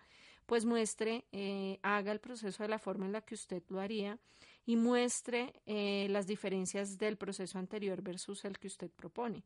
pues 0.45 0.65
muestre, 0.65 1.25
eh, 1.31 1.79
haga 1.83 2.12
el 2.12 2.19
proceso 2.19 2.63
de 2.63 2.69
la 2.69 2.79
forma 2.79 3.05
en 3.05 3.13
la 3.13 3.21
que 3.21 3.35
usted 3.35 3.63
lo 3.69 3.79
haría 3.79 4.19
y 4.65 4.75
muestre 4.75 5.53
eh, 5.65 6.07
las 6.09 6.27
diferencias 6.27 6.97
del 6.97 7.17
proceso 7.17 7.57
anterior 7.59 8.01
versus 8.01 8.45
el 8.45 8.57
que 8.59 8.67
usted 8.67 8.89
propone. 8.89 9.43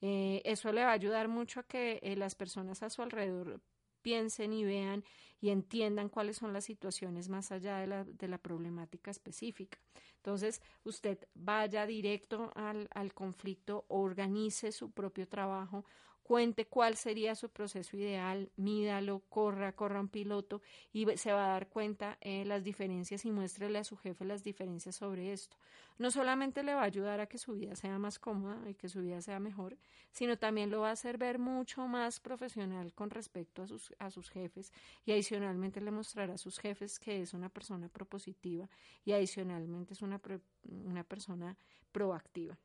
Eh, 0.00 0.42
eso 0.44 0.72
le 0.72 0.82
va 0.82 0.90
a 0.90 0.92
ayudar 0.92 1.28
mucho 1.28 1.60
a 1.60 1.66
que 1.66 2.00
las 2.16 2.34
personas 2.34 2.82
a 2.82 2.90
su 2.90 3.02
alrededor 3.02 3.60
piensen 4.02 4.52
y 4.52 4.64
vean 4.64 5.04
y 5.40 5.50
entiendan 5.50 6.08
cuáles 6.08 6.36
son 6.36 6.52
las 6.52 6.64
situaciones 6.64 7.28
más 7.28 7.50
allá 7.52 7.78
de 7.78 7.86
la, 7.86 8.04
de 8.04 8.28
la 8.28 8.38
problemática 8.38 9.10
específica. 9.10 9.78
Entonces, 10.16 10.60
usted 10.84 11.18
vaya 11.34 11.86
directo 11.86 12.52
al, 12.54 12.88
al 12.94 13.14
conflicto, 13.14 13.86
organice 13.88 14.72
su 14.72 14.90
propio 14.92 15.28
trabajo, 15.28 15.84
cuente 16.30 16.64
cuál 16.64 16.94
sería 16.94 17.34
su 17.34 17.48
proceso 17.48 17.96
ideal, 17.96 18.52
mídalo, 18.54 19.24
corra, 19.28 19.72
corra 19.72 19.98
un 19.98 20.06
piloto 20.06 20.62
y 20.92 21.04
se 21.16 21.32
va 21.32 21.46
a 21.46 21.48
dar 21.54 21.68
cuenta 21.68 22.18
eh, 22.20 22.44
las 22.44 22.62
diferencias 22.62 23.24
y 23.24 23.32
muéstrele 23.32 23.80
a 23.80 23.82
su 23.82 23.96
jefe 23.96 24.24
las 24.24 24.44
diferencias 24.44 24.94
sobre 24.94 25.32
esto. 25.32 25.56
No 25.98 26.12
solamente 26.12 26.62
le 26.62 26.72
va 26.72 26.82
a 26.82 26.84
ayudar 26.84 27.18
a 27.18 27.26
que 27.26 27.36
su 27.36 27.54
vida 27.54 27.74
sea 27.74 27.98
más 27.98 28.20
cómoda 28.20 28.70
y 28.70 28.76
que 28.76 28.88
su 28.88 29.00
vida 29.00 29.20
sea 29.22 29.40
mejor, 29.40 29.76
sino 30.12 30.38
también 30.38 30.70
lo 30.70 30.82
va 30.82 30.90
a 30.90 30.92
hacer 30.92 31.18
ver 31.18 31.40
mucho 31.40 31.88
más 31.88 32.20
profesional 32.20 32.94
con 32.94 33.10
respecto 33.10 33.62
a 33.62 33.66
sus, 33.66 33.92
a 33.98 34.12
sus 34.12 34.30
jefes 34.30 34.72
y 35.04 35.10
adicionalmente 35.10 35.80
le 35.80 35.90
mostrará 35.90 36.34
a 36.34 36.38
sus 36.38 36.60
jefes 36.60 37.00
que 37.00 37.22
es 37.22 37.34
una 37.34 37.48
persona 37.48 37.88
propositiva 37.88 38.70
y 39.04 39.10
adicionalmente 39.10 39.94
es 39.94 40.02
una, 40.02 40.20
una 40.62 41.02
persona 41.02 41.58
proactiva. 41.90 42.56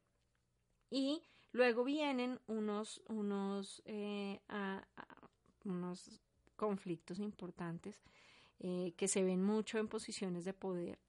Y 0.92 1.24
Luego 1.56 1.86
vienen 1.86 2.38
unos, 2.48 3.02
unos, 3.08 3.82
eh, 3.86 4.42
unos 5.64 6.20
conflictos 6.58 7.18
importantes 7.20 8.02
eh, 8.60 8.92
que 8.98 9.08
se 9.08 9.24
ven 9.24 9.42
mucho 9.42 9.78
en 9.78 9.88
posiciones 9.88 10.44
de 10.44 10.52
poder, 10.52 11.00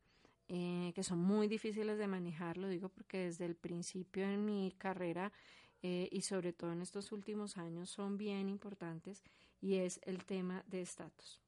eh, 0.46 0.92
que 0.94 1.02
son 1.02 1.18
muy 1.18 1.48
difíciles 1.48 1.98
de 1.98 2.06
manejar, 2.06 2.58
lo 2.58 2.68
digo 2.68 2.90
porque 2.90 3.24
desde 3.24 3.44
el 3.44 3.56
principio 3.56 4.22
en 4.22 4.44
mi 4.44 4.72
carrera 4.78 5.32
y 5.82 6.22
sobre 6.22 6.52
todo 6.52 6.72
en 6.72 6.82
estos 6.82 7.12
últimos 7.12 7.58
años 7.58 7.90
son 7.90 8.16
bien 8.16 8.48
importantes 8.48 9.22
y 9.60 9.76
es 9.76 10.00
el 10.02 10.24
tema 10.24 10.64
de 10.66 10.80
estatus. 10.80 11.40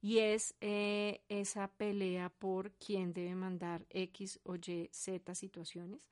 Y 0.00 0.18
es 0.18 0.54
esa 0.60 1.68
pelea 1.68 2.30
por 2.30 2.70
quién 2.72 3.12
debe 3.12 3.34
mandar 3.34 3.84
X 3.90 4.40
o 4.44 4.56
Y, 4.56 4.88
Z 4.92 5.34
situaciones 5.34 6.06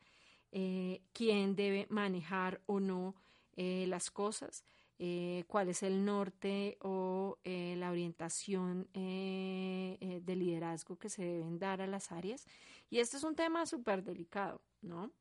eh, 0.51 1.03
quién 1.13 1.55
debe 1.55 1.87
manejar 1.91 2.61
o 2.67 2.81
no 2.81 3.15
eh, 3.57 3.87
las 3.89 4.11
cosas, 4.11 4.65
eh, 4.99 5.45
cuál 5.47 5.69
es 5.69 5.83
el 5.83 6.05
norte 6.05 6.79
o 6.81 7.39
la 7.45 7.91
orientación 7.91 8.89
de 8.93 10.37
liderazgo 10.37 10.99
que 10.99 11.09
se 11.09 11.25
deben 11.25 11.59
dar 11.59 11.81
a 11.81 11.87
las 11.87 12.11
áreas. 12.13 12.47
Y 12.91 12.99
este 12.99 13.17
es 13.17 13.23
un 13.23 13.35
tema 13.35 13.67
súper 13.67 14.03
delicado, 14.03 14.61
¿no? 14.83 15.13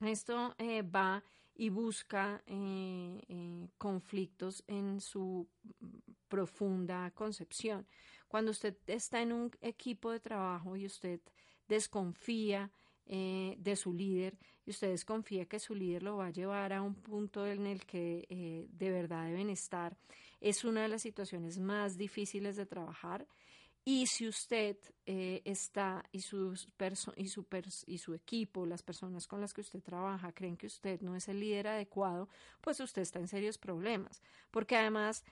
Esto 0.00 0.54
va 0.94 1.22
y 1.54 1.68
busca 1.68 2.42
conflictos 3.78 4.64
en 4.66 5.00
su 5.00 5.46
profunda 6.28 7.10
concepción. 7.10 7.86
Cuando 8.28 8.50
usted 8.50 8.76
está 8.86 9.20
en 9.20 9.32
un 9.32 9.50
equipo 9.60 10.10
de 10.10 10.20
trabajo 10.20 10.74
y 10.76 10.86
usted 10.86 11.20
desconfía 11.68 12.70
eh, 13.06 13.56
de 13.58 13.76
su 13.76 13.92
líder 13.92 14.38
y 14.64 14.70
usted 14.70 14.90
desconfía 14.90 15.46
que 15.46 15.58
su 15.58 15.74
líder 15.74 16.02
lo 16.02 16.18
va 16.18 16.26
a 16.26 16.30
llevar 16.30 16.72
a 16.72 16.82
un 16.82 16.94
punto 16.94 17.46
en 17.46 17.66
el 17.66 17.84
que 17.84 18.26
eh, 18.28 18.66
de 18.70 18.90
verdad 18.90 19.26
deben 19.26 19.50
estar, 19.50 19.96
es 20.40 20.64
una 20.64 20.82
de 20.82 20.88
las 20.88 21.02
situaciones 21.02 21.58
más 21.58 21.96
difíciles 21.96 22.56
de 22.56 22.66
trabajar. 22.66 23.26
Y 23.84 24.06
si 24.06 24.28
usted 24.28 24.76
eh, 25.06 25.42
está 25.44 26.04
y, 26.12 26.20
sus 26.20 26.68
y, 27.16 27.28
su 27.28 27.46
y 27.86 27.98
su 27.98 28.14
equipo, 28.14 28.64
las 28.64 28.84
personas 28.84 29.26
con 29.26 29.40
las 29.40 29.52
que 29.52 29.60
usted 29.60 29.82
trabaja, 29.82 30.30
creen 30.30 30.56
que 30.56 30.68
usted 30.68 31.00
no 31.00 31.16
es 31.16 31.26
el 31.26 31.40
líder 31.40 31.66
adecuado, 31.66 32.28
pues 32.60 32.78
usted 32.78 33.02
está 33.02 33.18
en 33.18 33.26
serios 33.26 33.58
problemas. 33.58 34.22
Porque 34.52 34.76
además 34.76 35.24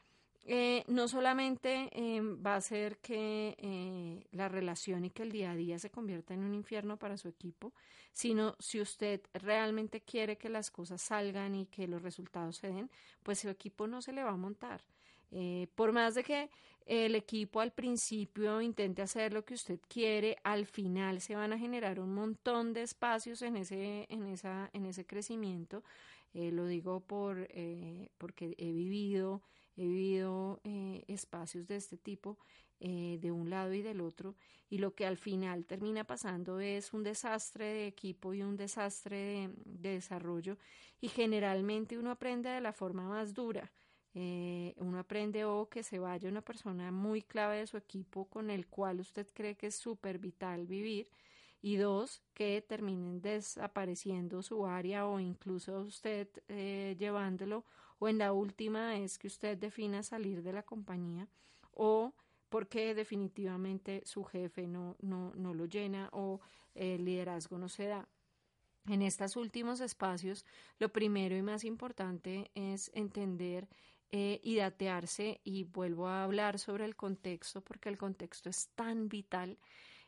eh, 0.45 0.85
no 0.89 1.07
solamente 1.07 1.91
em, 1.93 2.43
va 2.45 2.55
a 2.55 2.57
hacer 2.57 2.99
que 2.99 3.57
eh, 3.59 4.27
la 4.33 4.49
relación 4.49 5.05
y 5.05 5.11
que 5.11 5.23
el 5.23 5.33
día 5.33 5.51
a 5.51 5.57
día 5.57 5.79
se 5.79 5.91
convierta 5.91 6.33
en 6.33 6.43
un 6.43 6.55
infierno 6.55 6.97
para 6.97 7.19
su 7.19 7.29
equipo, 7.29 7.75
sino 8.13 8.57
si 8.59 8.81
usted 8.81 9.21
realmente 9.35 10.01
quiere 10.01 10.39
que 10.39 10.49
las 10.49 10.71
cosas 10.71 11.03
salgan 11.03 11.55
y 11.55 11.67
que 11.67 11.87
los 11.87 12.03
resultados 12.03 12.57
se 12.57 12.69
den, 12.69 12.91
pues 13.23 13.41
su 13.41 13.51
equipo 13.51 13.87
no 13.87 14.01
se 14.01 14.13
le 14.13 14.25
va 14.25 14.31
a 14.31 14.37
montar. 14.37 14.81
Eh, 15.31 15.69
por 15.75 15.93
más 15.93 16.15
de 16.15 16.25
que 16.25 16.51
el 16.87 17.15
equipo 17.15 17.61
al 17.61 17.73
principio 17.73 18.61
intente 18.63 19.03
hacer 19.03 19.33
lo 19.33 19.45
que 19.45 19.55
usted 19.55 19.79
quiere, 19.89 20.39
al 20.43 20.67
final 20.67 21.21
se 21.21 21.37
van 21.37 21.53
a 21.53 21.59
generar 21.59 22.01
un 22.01 22.15
montón 22.15 22.73
de 22.73 22.83
espacios 22.83 23.43
en 23.43 23.57
ese, 23.57 24.07
en 24.09 24.27
esa, 24.27 24.71
en 24.73 24.87
ese 24.87 25.07
crecimiento. 25.07 25.85
lo 26.33 26.67
digo 26.67 27.01
por, 27.01 27.47
porque 28.19 28.55
he 28.59 28.73
vivido 28.73 29.43
he 29.77 29.83
vivido 29.83 30.61
eh, 30.65 31.05
espacios 31.09 31.67
de 31.67 31.77
este 31.77 31.97
tipo 31.97 32.39
eh, 32.81 33.19
de 33.21 33.31
un 33.31 33.50
lado 33.50 33.73
y 33.75 33.83
del 33.83 34.00
otro 34.00 34.37
y 34.69 34.79
lo 34.79 34.95
que 34.95 35.07
al 35.07 35.17
final 35.17 35.67
termina 35.67 36.05
pasando 36.05 36.61
es 36.61 36.93
un 36.93 37.03
desastre 37.03 37.67
de 37.67 37.87
equipo 37.87 38.35
y 38.35 38.43
un 38.43 38.57
desastre 38.57 39.50
de, 39.65 39.91
desarrollo 39.91 40.59
y 41.00 41.09
generalmente 41.09 41.99
uno 41.99 42.11
aprende 42.11 42.50
de 42.50 42.61
la 42.61 42.73
forma 42.73 43.09
más 43.09 43.35
dura. 43.35 43.73
Eh, 44.12 44.75
uno 44.79 44.99
aprende 44.99 45.45
o 45.45 45.69
que 45.69 45.85
se 45.85 46.00
vaya 46.00 46.29
una 46.29 46.43
persona 46.43 46.91
muy 46.91 47.23
clave 47.23 47.59
de 47.59 47.67
su 47.67 47.77
equipo 47.77 48.29
con 48.29 48.50
el 48.50 48.67
cual 48.67 48.99
usted 48.99 49.27
cree 49.33 49.57
que 49.57 49.69
es 49.69 49.77
súper 49.77 50.19
vital 50.19 50.67
vivir 50.67 51.09
y 51.62 51.77
dos, 51.77 52.23
que 52.35 52.61
terminen 52.67 53.21
desapareciendo 53.21 54.43
su 54.43 54.67
área 54.67 55.07
o 55.07 55.21
incluso 55.21 55.81
usted 55.83 56.29
llevándolo 56.99 57.65
o 58.00 58.09
en 58.09 58.19
la 58.19 58.33
última 58.33 58.97
es 58.97 59.19
que 59.19 59.28
usted 59.28 59.57
defina 59.57 60.02
salir 60.02 60.42
de 60.42 60.52
la 60.52 60.64
compañía 60.64 61.28
o 61.73 62.14
porque 62.49 62.95
definitivamente 62.95 64.02
su 64.04 64.25
jefe 64.25 64.66
no, 64.66 64.97
no, 65.00 65.33
no 65.37 65.54
lo 65.54 65.66
llena 65.66 66.09
o 66.12 66.40
el 66.75 67.04
liderazgo 67.04 67.59
no 67.59 67.69
se 67.69 67.87
da. 67.87 68.09
En 68.88 69.02
estos 69.02 69.37
últimos 69.37 69.80
espacios, 69.80 70.45
lo 70.78 70.88
primero 70.88 71.37
y 71.37 71.42
más 71.42 71.62
importante 71.64 72.50
es 72.54 72.90
entender 72.95 73.69
eh, 74.11 74.40
y 74.42 74.57
datearse, 74.57 75.40
y 75.45 75.64
vuelvo 75.64 76.09
a 76.09 76.25
hablar 76.25 76.59
sobre 76.59 76.85
el 76.87 76.97
contexto, 76.97 77.61
porque 77.61 77.88
el 77.88 77.99
contexto 77.99 78.49
es 78.49 78.71
tan 78.75 79.09
vital 79.09 79.59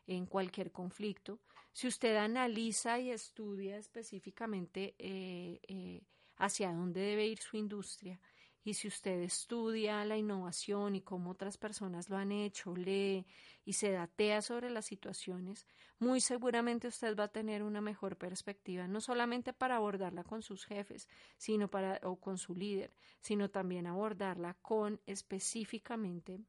en 0.07 0.27
cualquier 0.27 0.73
conflicto. 0.73 1.39
Si 1.73 1.87
usted 1.87 2.17
analiza 2.17 2.99
y 2.99 3.11
estudia 3.11 3.77
específicamente 3.77 4.97
eh, 4.99 5.61
eh, 5.69 6.03
hacia 6.37 6.73
dónde 6.73 7.01
debe 7.01 7.27
ir 7.27 7.39
su 7.39 7.57
industria, 7.57 8.21
y 8.65 8.75
si 8.75 8.87
usted 8.87 9.21
estudia 9.23 10.05
la 10.05 10.17
innovación 10.17 10.95
y 10.95 11.01
cómo 11.01 11.31
otras 11.31 11.59
personas 11.59 12.09
lo 12.09 12.17
han 12.17 12.31
hecho, 12.31 12.77
lee 12.77 13.27
y 13.65 13.73
se 13.73 13.91
datea 13.91 14.41
sobre 14.41 14.71
las 14.71 14.87
situaciones, 14.87 15.67
muy 15.99 16.21
seguramente 16.21 16.87
usted 16.87 17.17
va 17.17 17.25
a 17.25 17.33
tener 17.33 17.63
una 17.65 17.81
mejor 17.81 18.17
perspectiva, 18.17 18.87
no 18.87 19.01
solamente 19.01 19.53
para 19.53 19.77
abordarla 19.77 20.23
con 20.23 20.43
sus 20.43 20.65
jefes, 20.65 21.09
sino 21.37 21.69
para 21.69 22.01
o 22.05 22.17
con 22.21 22.39
su 22.39 22.55
líder, 22.55 22.95
sino 23.21 23.51
también 23.51 23.87
abordarla 23.87 24.55
con 24.55 25.01
específicamente 25.07 26.41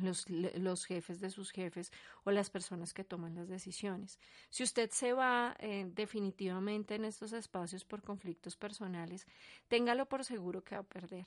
los, 0.00 0.28
los, 0.28 0.84
jefes 0.84 1.20
de 1.20 1.30
sus 1.30 1.50
jefes 1.50 1.92
o 2.24 2.30
las 2.30 2.50
personas 2.50 2.92
que 2.92 3.04
toman 3.04 3.34
las 3.34 3.48
decisiones. 3.48 4.18
Si 4.50 4.62
usted 4.62 4.90
se 4.90 5.12
va 5.12 5.56
eh, 5.58 5.86
definitivamente 5.94 6.94
en 6.94 7.04
estos 7.04 7.32
espacios 7.32 7.84
por 7.84 8.02
conflictos 8.02 8.56
personales, 8.56 9.26
téngalo 9.68 10.06
por 10.06 10.24
seguro 10.24 10.62
que 10.62 10.74
va 10.74 10.82
a 10.82 10.84
perder. 10.84 11.26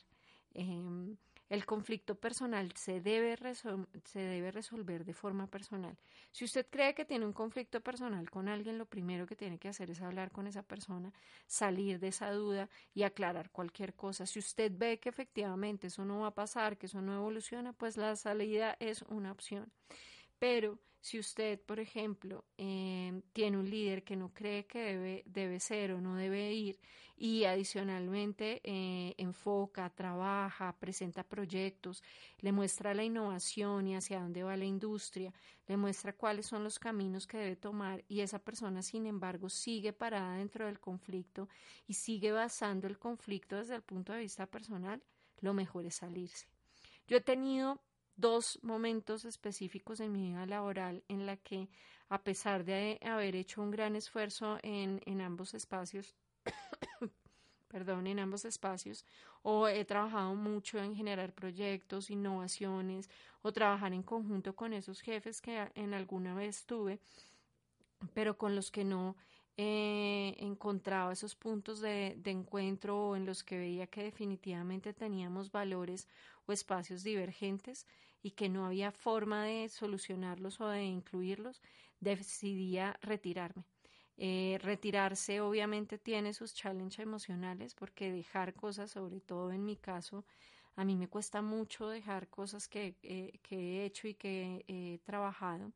Eh, 0.54 1.16
el 1.50 1.66
conflicto 1.66 2.16
personal 2.16 2.72
se 2.76 3.02
debe, 3.02 3.36
se 3.36 4.20
debe 4.20 4.52
resolver 4.52 5.04
de 5.04 5.14
forma 5.14 5.48
personal. 5.48 5.98
Si 6.32 6.46
usted 6.46 6.68
cree 6.70 6.94
que 6.94 7.06
tiene 7.06 7.26
un 7.26 7.34
conflicto 7.34 7.82
personal 7.82 8.30
con 8.30 8.48
alguien, 8.48 8.78
lo 8.78 8.86
primero 8.86 9.26
que 9.26 9.36
tiene 9.36 9.58
que 9.58 9.68
hacer 9.68 9.90
es 9.90 10.02
hablar 10.02 10.32
con 10.32 10.46
esa 10.48 10.64
persona, 10.64 11.12
salir 11.48 12.00
de 12.00 12.10
esa 12.10 12.32
duda 12.32 12.70
y 12.94 13.04
aclarar 13.04 13.50
cualquier 13.50 13.96
cosa. 13.96 14.26
Si 14.26 14.40
usted 14.40 14.72
ve 14.76 15.00
que 15.00 15.10
efectivamente 15.10 15.88
eso 15.88 16.06
no 16.06 16.20
va 16.20 16.28
a 16.28 16.36
pasar, 16.36 16.78
que 16.78 16.86
eso 16.86 17.02
no 17.02 17.16
evoluciona, 17.16 17.74
pues 17.74 17.98
la 17.98 18.16
salida 18.16 18.78
es 18.80 19.02
una 19.04 19.32
opción. 19.32 19.72
Pero 20.40 20.80
si 21.02 21.18
usted, 21.18 21.62
por 21.62 21.80
ejemplo, 21.80 22.46
em, 22.58 23.22
tiene 23.34 23.58
un 23.58 23.70
líder 23.70 24.04
que 24.04 24.16
no 24.18 24.34
cree 24.34 24.66
que 24.66 24.80
debe, 24.80 25.24
debe 25.26 25.60
ser 25.60 25.92
o 25.94 26.02
no 26.02 26.16
debe 26.16 26.52
ir 26.54 26.80
y 27.16 27.46
adicionalmente 27.46 28.62
eh, 28.64 29.16
enfoca, 29.18 29.90
trabaja, 29.90 30.76
presenta 30.80 31.24
proyectos, 31.24 32.04
le 32.40 32.52
muestra 32.52 32.94
la 32.94 33.04
innovación 33.04 33.88
y 33.88 33.96
hacia 33.96 34.22
dónde 34.22 34.44
va 34.44 34.58
la 34.58 34.66
industria, 34.66 35.34
le 35.68 35.78
muestra 35.78 36.14
cuáles 36.14 36.46
son 36.46 36.64
los 36.64 36.80
caminos 36.80 37.28
que 37.28 37.38
debe 37.38 37.56
tomar 37.56 38.04
y 38.10 38.22
esa 38.22 38.40
persona, 38.40 38.82
sin 38.82 39.06
embargo, 39.06 39.50
sigue 39.50 39.94
parada 39.94 40.38
dentro 40.38 40.66
del 40.66 40.80
conflicto 40.80 41.48
y 41.88 41.94
sigue 41.94 42.32
basando 42.32 42.88
el 42.88 42.98
conflicto 42.98 43.56
desde 43.58 43.76
el 43.76 43.84
punto 43.84 44.14
de 44.14 44.20
vista 44.20 44.48
personal, 44.48 45.02
lo 45.42 45.54
mejor 45.54 45.86
es 45.86 45.96
salirse. 45.96 46.48
Yo 47.08 47.18
he 47.18 47.22
tenido 47.22 47.82
dos 48.20 48.60
momentos 48.62 49.26
específicos 49.26 50.00
en 50.00 50.12
mi 50.12 50.30
vida 50.30 50.46
laboral 50.46 51.04
en 51.08 51.26
la 51.26 51.38
que, 51.38 51.70
a 52.10 52.22
pesar 52.22 52.66
de 52.66 53.00
haber 53.04 53.36
hecho 53.36 53.62
un 53.62 53.72
gran 53.72 53.96
esfuerzo 53.96 54.58
en, 54.62 55.02
en 55.06 55.22
ambos 55.22 55.54
espacios, 55.54 56.16
perdón, 57.70 58.08
en 58.08 58.20
ambos 58.20 58.46
espacios, 58.46 59.06
o 59.42 59.68
he 59.68 59.86
trabajado 59.86 60.36
mucho 60.36 60.80
en 60.80 60.96
generar 60.96 61.34
proyectos, 61.34 62.10
innovaciones, 62.10 63.10
o 63.42 63.54
trabajar 63.54 63.94
en 63.94 64.04
conjunto 64.04 64.56
con 64.56 64.74
esos 64.74 65.02
jefes 65.02 65.42
que 65.42 65.72
en 65.76 65.94
alguna 65.94 66.36
vez 66.36 66.66
tuve, 66.66 67.00
pero 68.14 68.38
con 68.38 68.56
los 68.56 68.72
que 68.72 68.84
no 68.84 69.16
eh, 69.62 70.36
encontraba 70.40 71.12
esos 71.12 71.36
puntos 71.36 71.82
de, 71.82 72.18
encuentro 72.26 73.16
en 73.16 73.26
los 73.26 73.44
que 73.44 73.58
veía 73.58 73.88
que 73.88 74.04
definitivamente 74.04 74.94
teníamos 74.94 75.52
valores 75.52 76.08
o 76.46 76.54
espacios 76.54 77.04
divergentes 77.04 77.86
y 78.22 78.32
que 78.32 78.50
no 78.50 78.66
había 78.66 78.92
forma 78.92 79.46
de 79.46 79.70
solucionarlos 79.70 80.60
o 80.62 80.68
de 80.68 80.84
incluirlos, 80.84 81.62
decidía 82.00 82.98
retirarme. 83.02 83.66
Eh, 84.18 84.60
retirarse 84.62 85.40
obviamente 85.40 85.98
tiene 85.98 86.34
sus 86.34 86.54
challenges 86.54 87.00
emocionales 87.00 87.74
porque 87.74 88.12
dejar 88.12 88.54
cosas, 88.54 88.92
sobre 88.92 89.22
todo 89.22 89.52
en 89.52 89.64
mi 89.64 89.78
caso, 89.78 90.26
a 90.76 90.84
mí 90.84 90.96
me 90.96 91.08
cuesta 91.08 91.42
mucho 91.42 91.88
dejar 91.88 92.28
cosas 92.28 92.68
que, 92.68 92.96
eh, 93.04 93.40
que 93.42 93.56
he 93.58 93.86
hecho 93.86 94.08
y 94.08 94.16
que 94.16 94.66
he 94.68 95.00
trabajado 95.06 95.72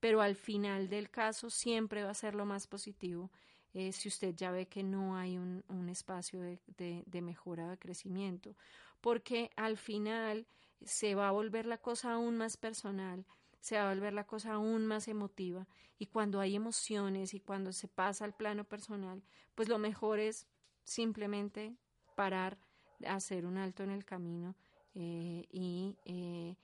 pero 0.00 0.20
al 0.20 0.36
final 0.36 0.88
del 0.88 1.10
caso 1.10 1.50
siempre 1.50 2.04
va 2.04 2.10
a 2.10 2.14
ser 2.14 2.34
lo 2.34 2.44
más 2.44 2.66
positivo 2.66 3.30
eh, 3.74 3.92
si 3.92 4.08
usted 4.08 4.34
ya 4.34 4.50
ve 4.50 4.66
que 4.66 4.82
no 4.82 5.16
hay 5.16 5.36
un, 5.36 5.88
espacio 5.90 6.40
de, 6.40 6.58
de, 6.78 7.04
de 7.06 7.20
mejora 7.20 7.68
de 7.68 7.76
crecimiento, 7.76 8.56
porque 9.02 9.50
al 9.54 9.76
final 9.76 10.46
se 10.84 11.14
va 11.14 11.28
a 11.28 11.32
volver 11.32 11.66
la 11.66 11.78
cosa 11.78 12.12
aún 12.12 12.36
más 12.36 12.56
personal, 12.56 13.24
se 13.60 13.76
va 13.76 13.90
a 13.90 13.94
volver 13.94 14.12
la 14.12 14.26
cosa 14.26 14.54
aún 14.54 14.86
más 14.86 15.08
emotiva 15.08 15.66
y 15.98 16.06
cuando 16.06 16.40
hay 16.40 16.54
emociones 16.54 17.34
y 17.34 17.40
cuando 17.40 17.72
se 17.72 17.88
pasa 17.88 18.24
al 18.24 18.34
plano 18.34 18.64
personal, 18.64 19.22
pues 19.54 19.68
lo 19.68 19.78
mejor 19.78 20.18
es 20.18 20.46
simplemente 20.84 21.76
parar, 22.14 22.58
hacer 23.06 23.46
un 23.46 23.56
alto 23.56 23.82
en 23.82 23.90
el 23.90 24.04
camino 24.04 24.54
eh, 24.94 25.46
y 25.50 25.96
eh, 26.04 26.56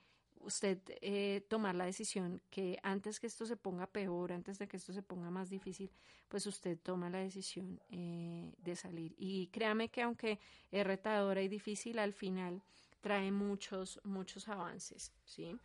usted 0.43 0.79
eh, 1.01 1.45
tomar 1.49 1.75
la 1.75 1.85
decisión 1.85 2.41
que 2.49 2.79
antes 2.83 3.19
que 3.19 3.27
esto 3.27 3.45
se 3.45 3.57
ponga 3.57 3.87
peor, 3.87 4.31
antes 4.31 4.59
de 4.59 4.67
que 4.67 4.77
esto 4.77 4.93
se 4.93 5.01
ponga 5.01 5.29
más 5.29 5.49
difícil, 5.49 5.91
pues 6.27 6.45
usted 6.45 6.77
toma 6.81 7.09
la 7.09 7.19
decisión 7.19 7.81
eh, 7.89 8.53
de 8.57 8.75
salir. 8.75 9.15
Y 9.17 9.47
créame 9.47 9.89
que 9.89 10.01
aunque 10.01 10.39
es 10.71 10.85
retadora 10.85 11.41
y 11.41 11.47
difícil, 11.47 11.99
al 11.99 12.13
final 12.13 12.61
trae 13.03 13.31
muchos, 13.31 13.99
muchos 14.05 14.47
avances, 14.47 15.11
¿sí? 15.25 15.59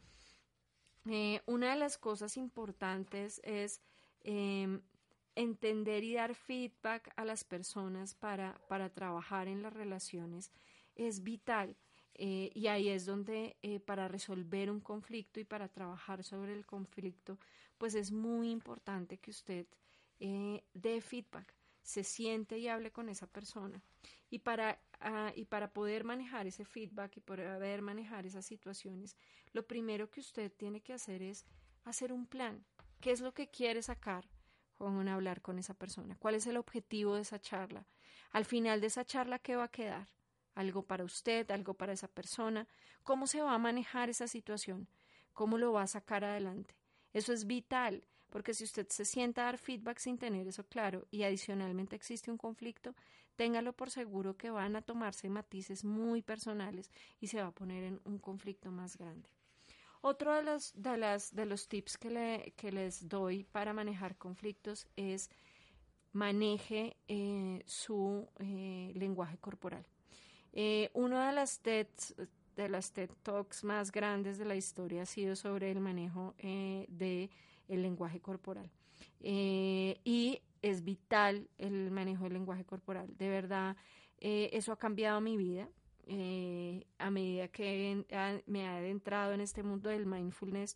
Eh, 1.06 1.40
una 1.46 1.70
de 1.70 1.76
las 1.76 1.96
cosas 1.96 2.36
importantes 2.36 3.40
es 3.44 3.80
em, 4.22 4.82
entender 5.36 6.02
y 6.02 6.14
dar 6.14 6.34
feedback 6.34 7.12
a 7.14 7.24
las 7.24 7.44
personas 7.44 8.14
para, 8.14 8.60
para 8.68 8.90
trabajar 8.90 9.46
en 9.46 9.62
las 9.62 9.72
relaciones 9.72 10.50
es 10.96 11.22
vital 11.22 11.76
eh, 12.14 12.50
y 12.52 12.66
ahí 12.66 12.88
es 12.88 13.06
donde 13.06 13.56
eh, 13.62 13.78
para 13.78 14.08
resolver 14.08 14.68
un 14.68 14.80
conflicto 14.80 15.38
y 15.38 15.44
para 15.44 15.68
trabajar 15.68 16.24
sobre 16.24 16.52
el 16.52 16.66
conflicto, 16.66 17.38
pues 17.78 17.94
es 17.94 18.10
muy 18.10 18.50
importante 18.50 19.18
que 19.18 19.30
usted 19.30 19.66
dé 20.18 21.00
feedback, 21.00 21.54
se 21.88 22.04
siente 22.04 22.58
y 22.58 22.68
hable 22.68 22.90
con 22.90 23.08
esa 23.08 23.26
persona. 23.26 23.82
Y 24.28 24.40
para, 24.40 24.78
ah, 25.00 25.32
y 25.34 25.46
para 25.46 25.72
poder 25.72 26.04
manejar 26.04 26.46
ese 26.46 26.66
feedback 26.66 27.16
y 27.16 27.20
poder 27.20 27.80
manejar 27.80 28.26
esas 28.26 28.44
situaciones, 28.44 29.16
lo 29.54 29.66
primero 29.66 30.10
que 30.10 30.20
usted 30.20 30.52
tiene 30.52 30.82
que 30.82 30.92
hacer 30.92 31.22
es 31.22 31.46
hacer 31.84 32.12
un 32.12 32.26
plan. 32.26 32.62
¿Qué 33.00 33.10
es 33.10 33.22
lo 33.22 33.32
que 33.32 33.48
quiere 33.48 33.80
sacar 33.80 34.28
con 34.76 35.08
hablar 35.08 35.40
con 35.40 35.58
esa 35.58 35.72
persona? 35.72 36.14
¿Cuál 36.18 36.34
es 36.34 36.46
el 36.46 36.58
objetivo 36.58 37.14
de 37.14 37.22
esa 37.22 37.40
charla? 37.40 37.86
Al 38.32 38.44
final 38.44 38.82
de 38.82 38.88
esa 38.88 39.06
charla, 39.06 39.38
¿qué 39.38 39.56
va 39.56 39.64
a 39.64 39.70
quedar? 39.70 40.08
algo 40.54 40.82
para 40.82 41.04
usted, 41.04 41.48
algo 41.52 41.74
para 41.74 41.92
esa 41.92 42.08
persona, 42.08 42.66
cómo 43.04 43.28
se 43.28 43.40
va 43.40 43.54
a 43.54 43.58
manejar 43.58 44.10
esa 44.10 44.26
situación, 44.26 44.88
cómo 45.32 45.56
lo 45.56 45.72
va 45.72 45.82
a 45.82 45.86
sacar 45.86 46.24
adelante. 46.24 46.74
Eso 47.12 47.32
es 47.32 47.46
vital, 47.46 48.04
porque 48.30 48.54
si 48.54 48.64
usted 48.64 48.86
se 48.88 49.04
sienta 49.04 49.42
a 49.42 49.44
dar 49.46 49.58
feedback 49.58 49.98
sin 49.98 50.18
tener 50.18 50.46
eso 50.46 50.64
claro 50.64 51.06
y 51.10 51.22
adicionalmente 51.22 51.96
existe 51.96 52.30
un 52.30 52.38
conflicto, 52.38 52.94
téngalo 53.36 53.72
por 53.72 53.90
seguro 53.90 54.36
que 54.36 54.50
van 54.50 54.76
a 54.76 54.82
tomarse 54.82 55.28
matices 55.28 55.84
muy 55.84 56.22
personales 56.22 56.90
y 57.20 57.28
se 57.28 57.40
va 57.40 57.48
a 57.48 57.54
poner 57.54 57.84
en 57.84 58.00
un 58.04 58.18
conflicto 58.18 58.70
más 58.70 58.96
grande. 58.96 59.28
Otro 60.00 60.34
de 60.34 60.42
los, 60.42 60.72
de 60.80 60.96
las, 60.96 61.34
de 61.34 61.46
los 61.46 61.68
tips 61.68 61.98
que, 61.98 62.10
le, 62.10 62.52
que 62.56 62.70
les 62.70 63.08
doy 63.08 63.44
para 63.44 63.72
manejar 63.72 64.16
conflictos 64.16 64.86
es 64.96 65.28
maneje 66.12 66.96
eh, 67.08 67.62
su 67.66 68.28
eh, 68.38 68.92
lenguaje 68.94 69.38
corporal. 69.38 69.86
Eh, 70.52 70.90
uno 70.94 71.24
de 71.24 71.32
las 71.32 71.60
TED, 71.60 71.88
de 72.56 72.68
las 72.68 72.92
TED 72.92 73.10
Talks 73.22 73.64
más 73.64 73.92
grandes 73.92 74.38
de 74.38 74.44
la 74.44 74.56
historia 74.56 75.02
ha 75.02 75.06
sido 75.06 75.36
sobre 75.36 75.70
el 75.70 75.80
manejo 75.80 76.34
eh, 76.38 76.86
del 77.68 77.82
lenguaje 77.82 78.20
corporal. 78.20 78.70
Eh, 79.20 80.00
y 80.04 80.40
es 80.62 80.84
vital 80.84 81.48
el 81.58 81.90
manejo 81.90 82.24
del 82.24 82.34
lenguaje 82.34 82.64
corporal. 82.64 83.16
De 83.16 83.28
verdad, 83.28 83.76
eh, 84.18 84.50
eso 84.52 84.72
ha 84.72 84.78
cambiado 84.78 85.20
mi 85.20 85.36
vida. 85.36 85.68
a 86.98 87.10
medida 87.10 87.48
que 87.48 88.02
me 88.46 88.62
he 88.62 88.66
adentrado 88.66 89.34
en 89.34 89.42
este 89.42 89.62
mundo 89.62 89.90
del 89.90 90.06
mindfulness, 90.06 90.74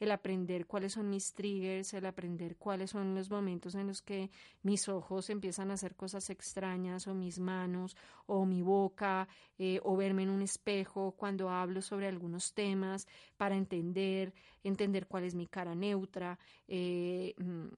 el 0.00 0.10
aprender 0.10 0.66
cuáles 0.66 0.92
son 0.92 1.10
mis 1.10 1.32
triggers, 1.32 1.94
el 1.94 2.06
aprender 2.06 2.56
cuáles 2.56 2.90
son 2.90 3.14
los 3.14 3.30
momentos 3.30 3.74
en 3.74 3.86
los 3.86 4.02
que 4.02 4.30
mis 4.62 4.88
ojos 4.88 5.30
empiezan 5.30 5.70
a 5.70 5.74
hacer 5.74 5.94
cosas 5.94 6.30
extrañas 6.30 7.06
o 7.06 7.14
mis 7.14 7.38
manos 7.38 7.96
o 8.26 8.44
mi 8.44 8.62
boca 8.62 9.28
eh, 9.58 9.80
o 9.82 9.96
verme 9.96 10.24
en 10.24 10.30
un 10.30 10.42
espejo 10.42 11.12
cuando 11.16 11.50
hablo 11.50 11.80
sobre 11.82 12.08
algunos 12.08 12.54
temas 12.54 13.06
para 13.36 13.56
entender, 13.56 14.34
entender 14.62 15.06
cuál 15.06 15.24
es 15.24 15.34
mi 15.34 15.46
cara 15.46 15.74
neutra. 15.74 16.38
Eh, 16.68 17.34
mm, 17.38 17.68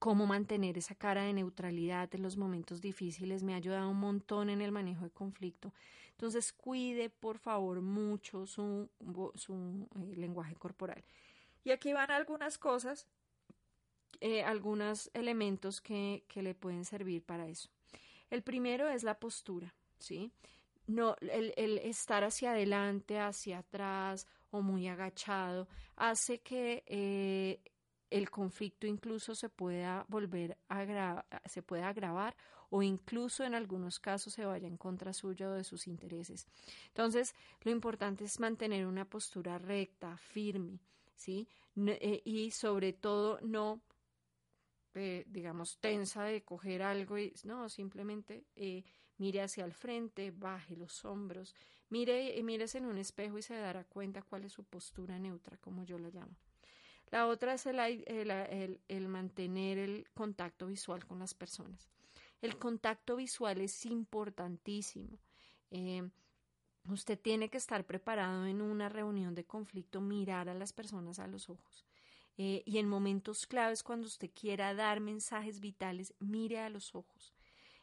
cómo 0.00 0.26
mantener 0.26 0.78
esa 0.78 0.94
cara 0.94 1.24
de 1.24 1.34
neutralidad 1.34 2.12
en 2.14 2.22
los 2.22 2.38
momentos 2.38 2.80
difíciles 2.80 3.42
me 3.42 3.52
ha 3.52 3.58
ayudado 3.58 3.90
un 3.90 4.00
montón 4.00 4.48
en 4.48 4.62
el 4.62 4.72
manejo 4.72 5.04
de 5.04 5.10
conflicto. 5.10 5.74
Entonces, 6.12 6.52
cuide 6.54 7.10
por 7.10 7.38
favor 7.38 7.82
mucho 7.82 8.46
su, 8.46 8.88
su 9.34 9.88
eh, 9.96 10.16
lenguaje 10.16 10.54
corporal. 10.54 11.04
Y 11.64 11.70
aquí 11.72 11.92
van 11.92 12.10
algunas 12.10 12.58
cosas, 12.58 13.06
eh, 14.20 14.42
algunos 14.42 15.10
elementos 15.14 15.80
que, 15.80 16.24
que, 16.28 16.42
le 16.42 16.54
pueden 16.54 16.84
servir 16.84 17.22
para 17.22 17.48
eso. 17.48 17.68
El 18.30 18.42
primero 18.42 18.88
es 18.88 19.02
la 19.02 19.18
postura, 19.18 19.74
¿sí? 19.98 20.32
No, 20.86 21.16
el, 21.20 21.78
estar 21.78 22.24
hacia 22.24 22.50
adelante, 22.50 23.18
hacia 23.18 23.58
atrás 23.58 24.26
o 24.50 24.60
muy 24.60 24.88
agachado 24.88 25.68
hace 25.94 26.40
que 26.40 26.82
eh, 26.86 27.60
el 28.10 28.28
conflicto 28.30 28.86
incluso 28.86 29.36
se 29.36 29.48
pueda 29.48 30.04
volver 30.08 30.58
a 30.68 31.24
se 31.44 31.62
puede 31.62 31.84
agravar 31.84 32.36
o 32.70 32.82
incluso 32.82 33.44
en 33.44 33.54
algunos 33.54 34.00
casos 34.00 34.32
se 34.32 34.44
vaya 34.44 34.66
en 34.66 34.76
contra 34.76 35.12
suyo 35.12 35.50
o 35.50 35.54
de 35.54 35.64
sus 35.64 35.86
intereses. 35.86 36.46
Entonces, 36.88 37.34
lo 37.62 37.70
importante 37.70 38.24
es 38.24 38.40
mantener 38.40 38.86
una 38.86 39.04
postura 39.04 39.58
recta, 39.58 40.16
firme, 40.16 40.80
¿sí? 41.20 41.46
Eh, 41.76 42.22
y 42.24 42.50
sobre 42.50 42.94
todo 42.94 43.38
no, 43.42 43.82
eh, 44.94 45.24
digamos, 45.28 45.78
tensa 45.78 46.24
de 46.24 46.42
coger 46.42 46.82
algo 46.82 47.18
y 47.18 47.34
no, 47.44 47.68
simplemente 47.68 48.46
eh, 48.56 48.84
mire 49.18 49.42
hacia 49.42 49.66
el 49.66 49.74
frente, 49.74 50.30
baje 50.30 50.76
los 50.76 51.04
hombros, 51.04 51.54
mire, 51.90 52.42
mírese 52.42 52.78
en 52.78 52.86
un 52.86 52.96
espejo 52.96 53.36
y 53.36 53.42
se 53.42 53.54
dará 53.54 53.84
cuenta 53.84 54.22
cuál 54.22 54.44
es 54.44 54.52
su 54.52 54.64
postura 54.64 55.18
neutra, 55.18 55.58
como 55.58 55.84
yo 55.84 55.98
la 55.98 56.08
llamo. 56.08 56.34
La 57.10 57.26
otra 57.26 57.54
es 57.54 57.66
el, 57.66 59.08
mantener 59.08 59.78
el 59.78 60.06
contacto 60.14 60.68
visual 60.68 61.04
con 61.06 61.18
las 61.18 61.34
personas. 61.34 61.90
El 62.40 62.56
contacto 62.56 63.16
visual 63.16 63.60
es 63.60 63.84
importantísimo. 63.84 65.18
Usted 66.92 67.18
tiene 67.18 67.48
que 67.48 67.58
estar 67.58 67.84
preparado 67.84 68.46
en 68.46 68.62
una 68.62 68.88
reunión 68.88 69.34
de 69.34 69.44
conflicto, 69.44 70.00
mirar 70.00 70.48
a 70.48 70.54
las 70.54 70.72
personas 70.72 71.18
a 71.18 71.26
los 71.26 71.48
ojos. 71.48 71.84
Eh, 72.36 72.62
y 72.64 72.78
en 72.78 72.88
momentos 72.88 73.46
claves, 73.46 73.82
cuando 73.82 74.06
usted 74.06 74.30
quiera 74.34 74.74
dar 74.74 75.00
mensajes 75.00 75.60
vitales, 75.60 76.14
mire 76.20 76.60
a 76.60 76.70
los 76.70 76.94
ojos. 76.94 77.34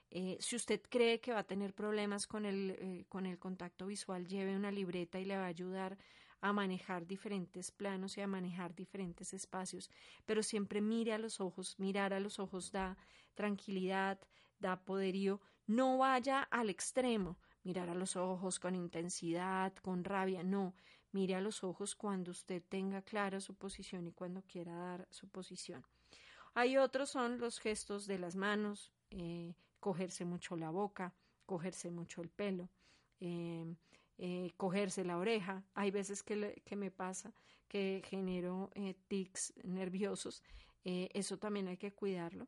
Eh, 0.10 0.38
si 0.40 0.56
usted 0.56 0.82
cree 0.90 1.20
que 1.20 1.34
va 1.34 1.40
a 1.40 1.48
tener 1.48 1.74
problemas 1.74 2.28
con 2.28 2.46
el, 2.46 3.06
con 3.10 3.26
el 3.26 3.38
contacto 3.38 3.88
visual, 3.88 4.28
lleve 4.28 4.56
una 4.56 4.72
libreta 4.72 5.20
y 5.20 5.26
le 5.26 5.38
va 5.38 5.44
a 5.44 5.48
ayudar 5.48 5.98
a 6.42 6.54
manejar 6.54 7.06
diferentes 7.08 7.72
planos 7.72 8.18
y 8.18 8.22
a 8.22 8.28
manejar 8.28 8.76
diferentes 8.76 9.34
espacios, 9.34 9.90
pero 10.26 10.44
siempre 10.44 10.82
mire 10.82 11.14
a 11.14 11.18
los 11.18 11.42
ojos, 11.42 11.80
mirar 11.80 12.14
a 12.14 12.20
los 12.20 12.40
ojos 12.40 12.72
da 12.72 12.98
tranquilidad, 13.34 14.20
da 14.60 14.84
poderío, 14.84 15.42
no 15.66 15.98
vaya 15.98 16.44
al 16.44 16.70
extremo, 16.70 17.38
mirar 17.68 17.90
a 17.90 17.96
los 17.96 18.16
ojos 18.16 18.60
con 18.60 18.76
intensidad, 18.76 19.76
con 19.82 20.06
rabia, 20.06 20.42
no, 20.42 20.74
mire 21.12 21.36
a 21.36 21.42
los 21.42 21.66
ojos 21.66 21.96
cuando 21.96 22.32
usted 22.32 22.64
tenga 22.70 23.02
clara 23.02 23.42
su 23.42 23.56
posición 23.56 24.08
y 24.08 24.14
cuando 24.14 24.42
quiera 24.44 24.74
dar 24.74 25.06
su 25.12 25.28
posición. 25.28 25.86
Hay 26.54 26.78
otros 26.78 27.10
son 27.10 27.40
los 27.40 27.60
gestos 27.60 28.08
de 28.08 28.20
las 28.20 28.38
manos, 28.38 28.94
eh, 29.10 29.54
cogerse 29.82 30.24
mucho 30.24 30.56
la 30.56 30.70
boca, 30.70 31.14
cogerse 31.46 31.92
mucho 31.92 32.22
el 32.22 32.30
pelo, 32.30 32.70
eh, 33.20 33.76
eh, 34.18 34.54
cogerse 34.56 35.04
la 35.04 35.18
oreja. 35.18 35.62
Hay 35.74 35.92
veces 35.92 36.24
que, 36.24 36.62
que 36.64 36.78
me 36.78 36.90
pasa 36.90 37.34
que 37.68 38.02
genero 38.06 38.72
tics 39.10 39.54
nerviosos. 39.66 40.42
Eso 40.86 41.38
también 41.38 41.68
hay 41.68 41.76
que 41.76 41.92
cuidarlo. 41.92 42.48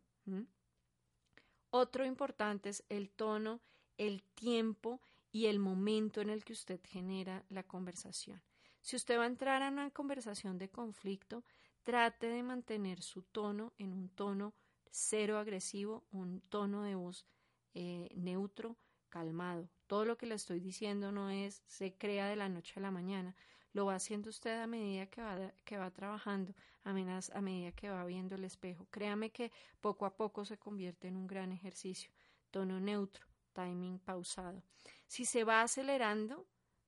Otro 1.71 2.05
importante 2.05 2.69
es 2.69 2.85
el 2.87 3.09
tono, 3.09 3.59
el 3.99 4.23
tiempo 4.33 4.99
y 5.31 5.45
el 5.45 5.59
momento 5.59 6.21
en 6.21 6.31
el 6.31 6.43
que 6.43 6.53
usted 6.53 6.79
genera 6.83 7.43
la 7.49 7.61
conversación. 7.63 8.41
Si 8.81 8.95
usted 8.95 9.19
va 9.19 9.25
a 9.25 9.27
entrar 9.27 9.61
a 9.61 9.69
una 9.69 9.91
conversación 9.91 10.57
de 10.57 10.69
conflicto, 10.69 11.43
trate 11.83 12.27
de 12.27 12.41
mantener 12.41 13.01
su 13.01 13.21
tono 13.23 13.73
en 13.77 13.93
un 13.93 14.09
tono 14.09 14.53
cero 14.89 15.37
agresivo, 15.37 16.03
un 16.11 16.41
tono 16.49 16.83
de 16.83 16.95
voz 16.95 17.25
neutro, 17.73 18.75
calmado. 19.09 19.69
Todo 19.87 20.05
lo 20.05 20.17
que 20.17 20.25
le 20.25 20.35
estoy 20.35 20.59
diciendo 20.59 21.11
no 21.11 21.29
es 21.29 21.63
se 21.67 21.93
crea 21.93 22.27
de 22.27 22.35
la 22.35 22.49
noche 22.49 22.73
a 22.77 22.81
la 22.81 22.91
mañana. 22.91 23.35
Lo 23.73 23.85
va 23.85 23.95
haciendo 23.95 24.29
usted 24.29 24.59
a 24.61 24.67
medida 24.67 25.05
que 25.07 25.21
va, 25.21 25.51
que 25.63 25.77
va 25.77 25.91
trabajando, 25.91 26.53
a, 26.83 26.89
a 26.89 27.41
medida 27.41 27.71
que 27.71 27.89
va 27.89 28.03
viendo 28.05 28.35
el 28.35 28.43
espejo. 28.43 28.87
Créame 28.89 29.29
que 29.29 29.51
poco 29.81 30.05
a 30.05 30.15
poco 30.15 30.45
se 30.45 30.57
convierte 30.57 31.07
en 31.07 31.17
un 31.17 31.27
gran 31.27 31.51
ejercicio. 31.51 32.11
Tono 32.49 32.79
neutro, 32.79 33.27
timing 33.59 33.99
pausado. 33.99 34.63
Si 35.07 35.25
se 35.25 35.43
va 35.43 35.61
acelerando, 35.61 36.45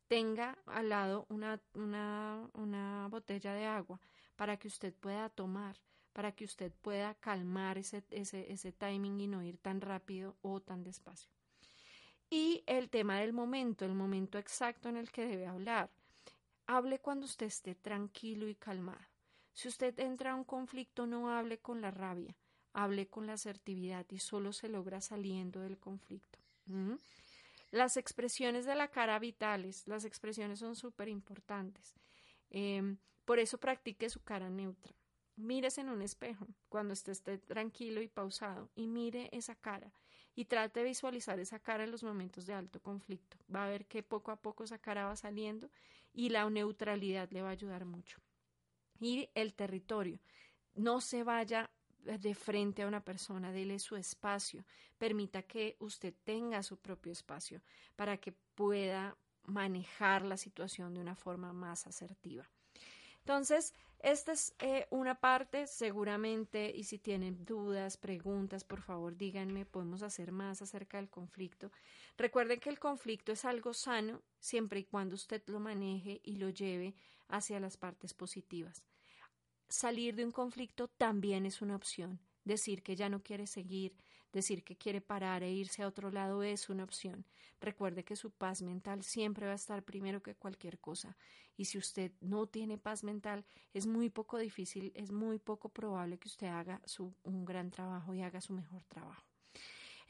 tenga 0.07 0.57
al 0.65 0.89
lado 0.89 1.25
una, 1.29 1.59
una, 1.73 3.07
botella 3.09 3.53
de 3.53 3.65
agua 3.65 3.99
para 4.35 4.57
que 4.57 4.67
usted 4.67 4.93
pueda 4.93 5.29
tomar, 5.29 5.75
para 6.13 6.31
que 6.31 6.45
usted 6.45 6.71
pueda 6.81 7.15
calmar 7.15 7.77
ese, 7.77 8.03
ese, 8.11 8.51
ese 8.51 8.71
timing 8.71 9.19
y 9.19 9.27
no 9.27 9.43
ir 9.43 9.57
tan 9.57 9.81
rápido 9.81 10.35
o 10.41 10.59
tan 10.59 10.83
despacio 10.83 11.31
y 12.31 12.63
el 12.65 12.89
tema 12.89 13.19
del 13.19 13.33
momento, 13.33 13.83
el 13.83 13.93
momento 13.93 14.39
exacto 14.39 14.87
en 14.87 14.95
el 14.95 15.11
que 15.11 15.27
debe 15.27 15.45
hablar. 15.45 15.91
Hable 16.65 16.99
cuando 16.99 17.25
usted 17.25 17.47
esté 17.47 17.75
tranquilo 17.75 18.47
y 18.47 18.55
calmado. 18.55 19.05
Si 19.51 19.67
usted 19.67 19.99
entra 19.99 20.31
a 20.31 20.35
un 20.35 20.45
conflicto, 20.45 21.05
no 21.05 21.29
hable 21.29 21.59
con 21.59 21.81
la 21.81 21.91
rabia, 21.91 22.33
hable 22.71 23.07
con 23.07 23.27
la 23.27 23.33
asertividad 23.33 24.05
y 24.09 24.19
solo 24.19 24.53
se 24.53 24.69
logra 24.69 25.01
saliendo 25.01 25.59
del 25.59 25.77
conflicto. 25.77 26.39
Las 27.71 27.97
expresiones 27.97 28.65
de 28.65 28.75
la 28.75 28.89
cara 28.89 29.17
vitales, 29.19 29.87
las 29.87 30.05
expresiones 30.05 30.59
son 30.59 30.75
súper 30.75 31.07
importantes. 31.07 31.95
Em, 32.49 32.97
por 33.25 33.39
eso 33.39 33.57
practique 33.57 34.09
su 34.09 34.21
cara 34.23 34.49
neutra. 34.49 34.93
Mírese 35.37 35.81
en 35.81 35.89
un 35.89 36.01
espejo 36.01 36.47
cuando 36.69 36.93
esté, 36.93 37.37
tranquilo 37.39 38.01
y 38.01 38.07
pausado 38.07 38.69
y 38.75 38.87
mire 38.87 39.29
esa 39.31 39.55
cara 39.55 39.91
y 40.35 40.45
trate 40.45 40.81
de 40.81 40.87
visualizar 40.87 41.39
esa 41.39 41.59
cara 41.59 41.83
en 41.83 41.91
los 41.91 42.03
momentos 42.03 42.45
de 42.45 42.53
alto 42.53 42.81
conflicto. 42.81 43.37
Va 43.53 43.65
a 43.65 43.69
ver 43.69 43.85
que 43.85 44.03
poco 44.03 44.31
a 44.31 44.35
poco 44.35 44.63
esa 44.63 44.77
cara 44.77 45.05
va 45.05 45.15
saliendo 45.15 45.69
y 46.13 46.29
la 46.29 46.49
neutralidad 46.49 47.29
le 47.31 47.41
va 47.41 47.49
a 47.49 47.53
ayudar 47.53 47.85
mucho. 47.85 48.19
Y 48.99 49.29
el 49.33 49.53
territorio. 49.53 50.19
No 50.75 51.01
se 51.01 51.23
vaya 51.23 51.69
de 52.03 52.35
frente 52.35 52.81
a 52.81 52.87
una 52.87 53.03
persona, 53.03 53.51
dele 53.51 53.79
su 53.79 53.95
espacio, 53.95 54.65
permita 54.97 55.43
que 55.43 55.75
usted 55.79 56.13
tenga 56.23 56.63
su 56.63 56.77
propio 56.77 57.11
espacio 57.11 57.61
para 57.95 58.17
que 58.17 58.31
pueda 58.31 59.15
manejar 59.45 60.23
la 60.23 60.37
situación 60.37 60.93
de 60.93 61.01
una 61.01 61.15
forma 61.15 61.53
más 61.53 61.87
asertiva. 61.87 62.49
Entonces, 63.19 63.73
esta 63.99 64.31
es 64.31 64.55
eh, 64.59 64.87
una 64.89 65.13
parte, 65.13 65.67
seguramente, 65.67 66.71
y 66.75 66.85
si 66.85 66.97
tienen 66.97 67.45
dudas, 67.45 67.97
preguntas, 67.97 68.63
por 68.63 68.81
favor 68.81 69.15
díganme, 69.15 69.65
podemos 69.65 70.01
hacer 70.01 70.31
más 70.31 70.61
acerca 70.63 70.97
del 70.97 71.09
conflicto. 71.09 71.71
Recuerden 72.17 72.59
que 72.59 72.69
el 72.69 72.79
conflicto 72.79 73.31
es 73.31 73.45
algo 73.45 73.73
sano 73.73 74.23
siempre 74.39 74.79
y 74.79 74.85
cuando 74.85 75.13
usted 75.13 75.43
lo 75.47 75.59
maneje 75.59 76.19
y 76.23 76.37
lo 76.37 76.49
lleve 76.49 76.95
hacia 77.27 77.59
las 77.59 77.77
partes 77.77 78.15
positivas. 78.15 78.83
Salir 79.71 80.15
de 80.15 80.25
un 80.25 80.31
conflicto 80.31 80.87
también 80.87 81.45
es 81.45 81.61
una 81.61 81.75
opción. 81.75 82.19
Decir 82.43 82.83
que 82.83 82.95
ya 82.95 83.09
no 83.09 83.23
quiere 83.23 83.47
seguir, 83.47 83.95
Decir 84.31 84.63
que 84.63 84.77
quiere 84.77 85.01
parar 85.01 85.43
e 85.43 85.51
irse 85.51 85.83
a 85.83 85.87
otro 85.87 86.09
lado 86.09 86.41
es 86.41 86.69
una 86.69 86.85
opción. 86.85 87.25
Recuerde 87.59 88.05
que 88.05 88.15
su 88.15 88.31
paz 88.31 88.61
mental 88.61 89.03
siempre 89.03 89.45
va 89.45 89.51
a 89.51 89.55
estar 89.55 89.83
primero 89.83 90.23
que 90.23 90.35
cualquier 90.35 90.79
cosa. 90.79 91.17
Y 91.57 91.65
si 91.65 91.77
usted 91.77 92.13
no 92.21 92.47
tiene 92.47 92.77
paz 92.77 93.03
mental, 93.03 93.43
es 93.73 93.87
muy 93.87 94.09
poco 94.09 94.37
difícil, 94.37 94.93
es 94.95 95.11
muy 95.11 95.37
poco 95.37 95.67
probable 95.67 96.17
que 96.17 96.29
usted 96.29 96.47
haga 96.47 96.81
su, 96.85 97.13
un 97.23 97.43
gran 97.43 97.71
trabajo 97.71 98.13
y 98.13 98.21
haga 98.21 98.39
su 98.39 98.53
mejor 98.53 98.85
trabajo. 98.85 99.30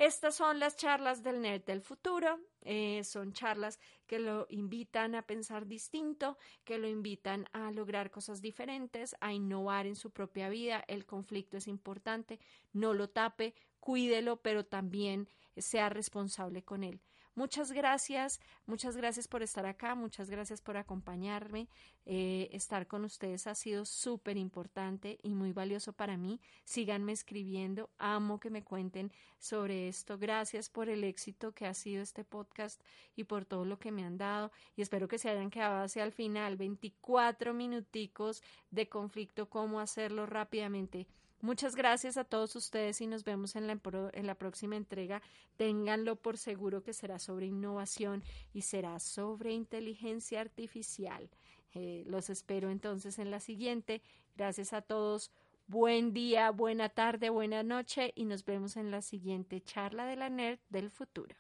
Estas 0.02 0.34
son 0.34 0.58
las 0.58 0.78
charlas 0.78 1.22
del 1.22 1.42
NERD 1.42 1.64
del 1.64 1.82
futuro. 1.84 2.40
Eh, 2.62 3.04
son 3.04 3.34
charlas 3.34 3.80
que 4.08 4.18
lo 4.18 4.48
invitan 4.50 5.14
a 5.14 5.28
pensar 5.28 5.68
distinto, 5.68 6.40
que 6.64 6.80
lo 6.80 6.88
invitan 6.88 7.48
a 7.54 7.70
lograr 7.70 8.10
cosas 8.10 8.42
diferentes, 8.42 9.16
a 9.20 9.32
innovar 9.32 9.86
en 9.86 9.96
su 9.96 10.10
propia 10.10 10.50
vida. 10.50 10.84
El 10.88 11.06
conflicto 11.06 11.58
es 11.58 11.68
importante, 11.68 12.40
no 12.74 12.96
lo 12.96 13.12
tape, 13.12 13.54
cuídelo, 13.80 14.42
pero 14.42 14.66
también 14.66 15.30
sea 15.56 15.90
responsable 15.90 16.64
con 16.64 16.84
él. 16.84 17.00
Muchas 17.34 17.72
gracias, 17.72 18.42
muchas 18.66 18.98
gracias 18.98 19.30
por 19.30 19.42
estar 19.42 19.66
acá, 19.66 19.96
muchas 19.96 20.30
gracias 20.30 20.60
por 20.60 20.76
acompañarme. 20.76 21.70
Eh, 22.06 22.50
estar 22.52 22.88
con 22.88 23.06
ustedes 23.06 23.48
ha 23.48 23.56
sido 23.56 23.86
súper 23.86 24.36
importante 24.36 25.18
y 25.24 25.34
muy 25.34 25.54
valioso 25.54 25.94
para 25.94 26.18
mí. 26.18 26.42
Síganme 26.66 27.14
escribiendo, 27.14 27.90
amo 27.98 28.40
que 28.42 28.50
me 28.50 28.66
cuenten 28.66 29.14
sobre 29.40 29.88
esto. 29.88 30.18
Gracias 30.18 30.70
por 30.70 30.90
el 30.90 31.06
éxito 31.06 31.54
que 31.54 31.66
ha 31.66 31.74
sido 31.74 32.04
este 32.04 32.26
podcast 32.26 32.82
y 33.16 33.24
por 33.24 33.46
todo 33.46 33.64
lo 33.64 33.80
que 33.80 33.94
me 33.94 34.04
han 34.04 34.18
dado. 34.18 34.52
Y 34.76 34.82
espero 34.82 35.08
que 35.08 35.18
se 35.18 35.30
hayan 35.30 35.52
quedado 35.52 35.84
hacia 35.84 36.04
el 36.04 36.12
final, 36.12 36.58
24 36.58 37.54
minuticos 37.54 38.44
de 38.72 38.90
conflicto, 38.90 39.50
cómo 39.50 39.80
hacerlo 39.80 40.26
rápidamente. 40.26 41.08
Muchas 41.42 41.76
gracias 41.76 42.18
a 42.18 42.24
todos 42.24 42.56
ustedes 42.56 43.02
y 43.02 43.08
nos 43.08 43.24
vemos 43.24 43.56
en 43.56 43.66
la, 43.66 43.80
en 44.14 44.28
la 44.28 44.36
próxima 44.36 44.76
entrega. 44.76 45.24
Ténganlo 45.58 46.16
por 46.16 46.38
seguro 46.38 46.84
que 46.84 46.94
será 46.94 47.18
sobre 47.18 47.48
innovación 47.48 48.24
y 48.54 48.62
será 48.62 49.00
sobre 49.00 49.52
inteligencia 49.52 50.40
artificial. 50.40 51.30
Eh, 51.74 52.04
los 52.06 52.30
espero 52.30 52.70
entonces 52.70 53.18
en 53.18 53.32
la 53.32 53.40
siguiente. 53.40 54.04
Gracias 54.36 54.72
a 54.72 54.82
todos. 54.82 55.32
Buen 55.66 56.14
día, 56.14 56.52
buena 56.52 56.90
tarde, 56.90 57.30
buena 57.30 57.64
noche 57.64 58.12
y 58.16 58.26
nos 58.26 58.46
vemos 58.46 58.78
en 58.78 58.92
la 58.92 59.02
siguiente 59.02 59.62
charla 59.62 60.06
de 60.06 60.18
la 60.18 60.30
NERD 60.30 60.60
del 60.70 60.92
futuro. 60.92 61.36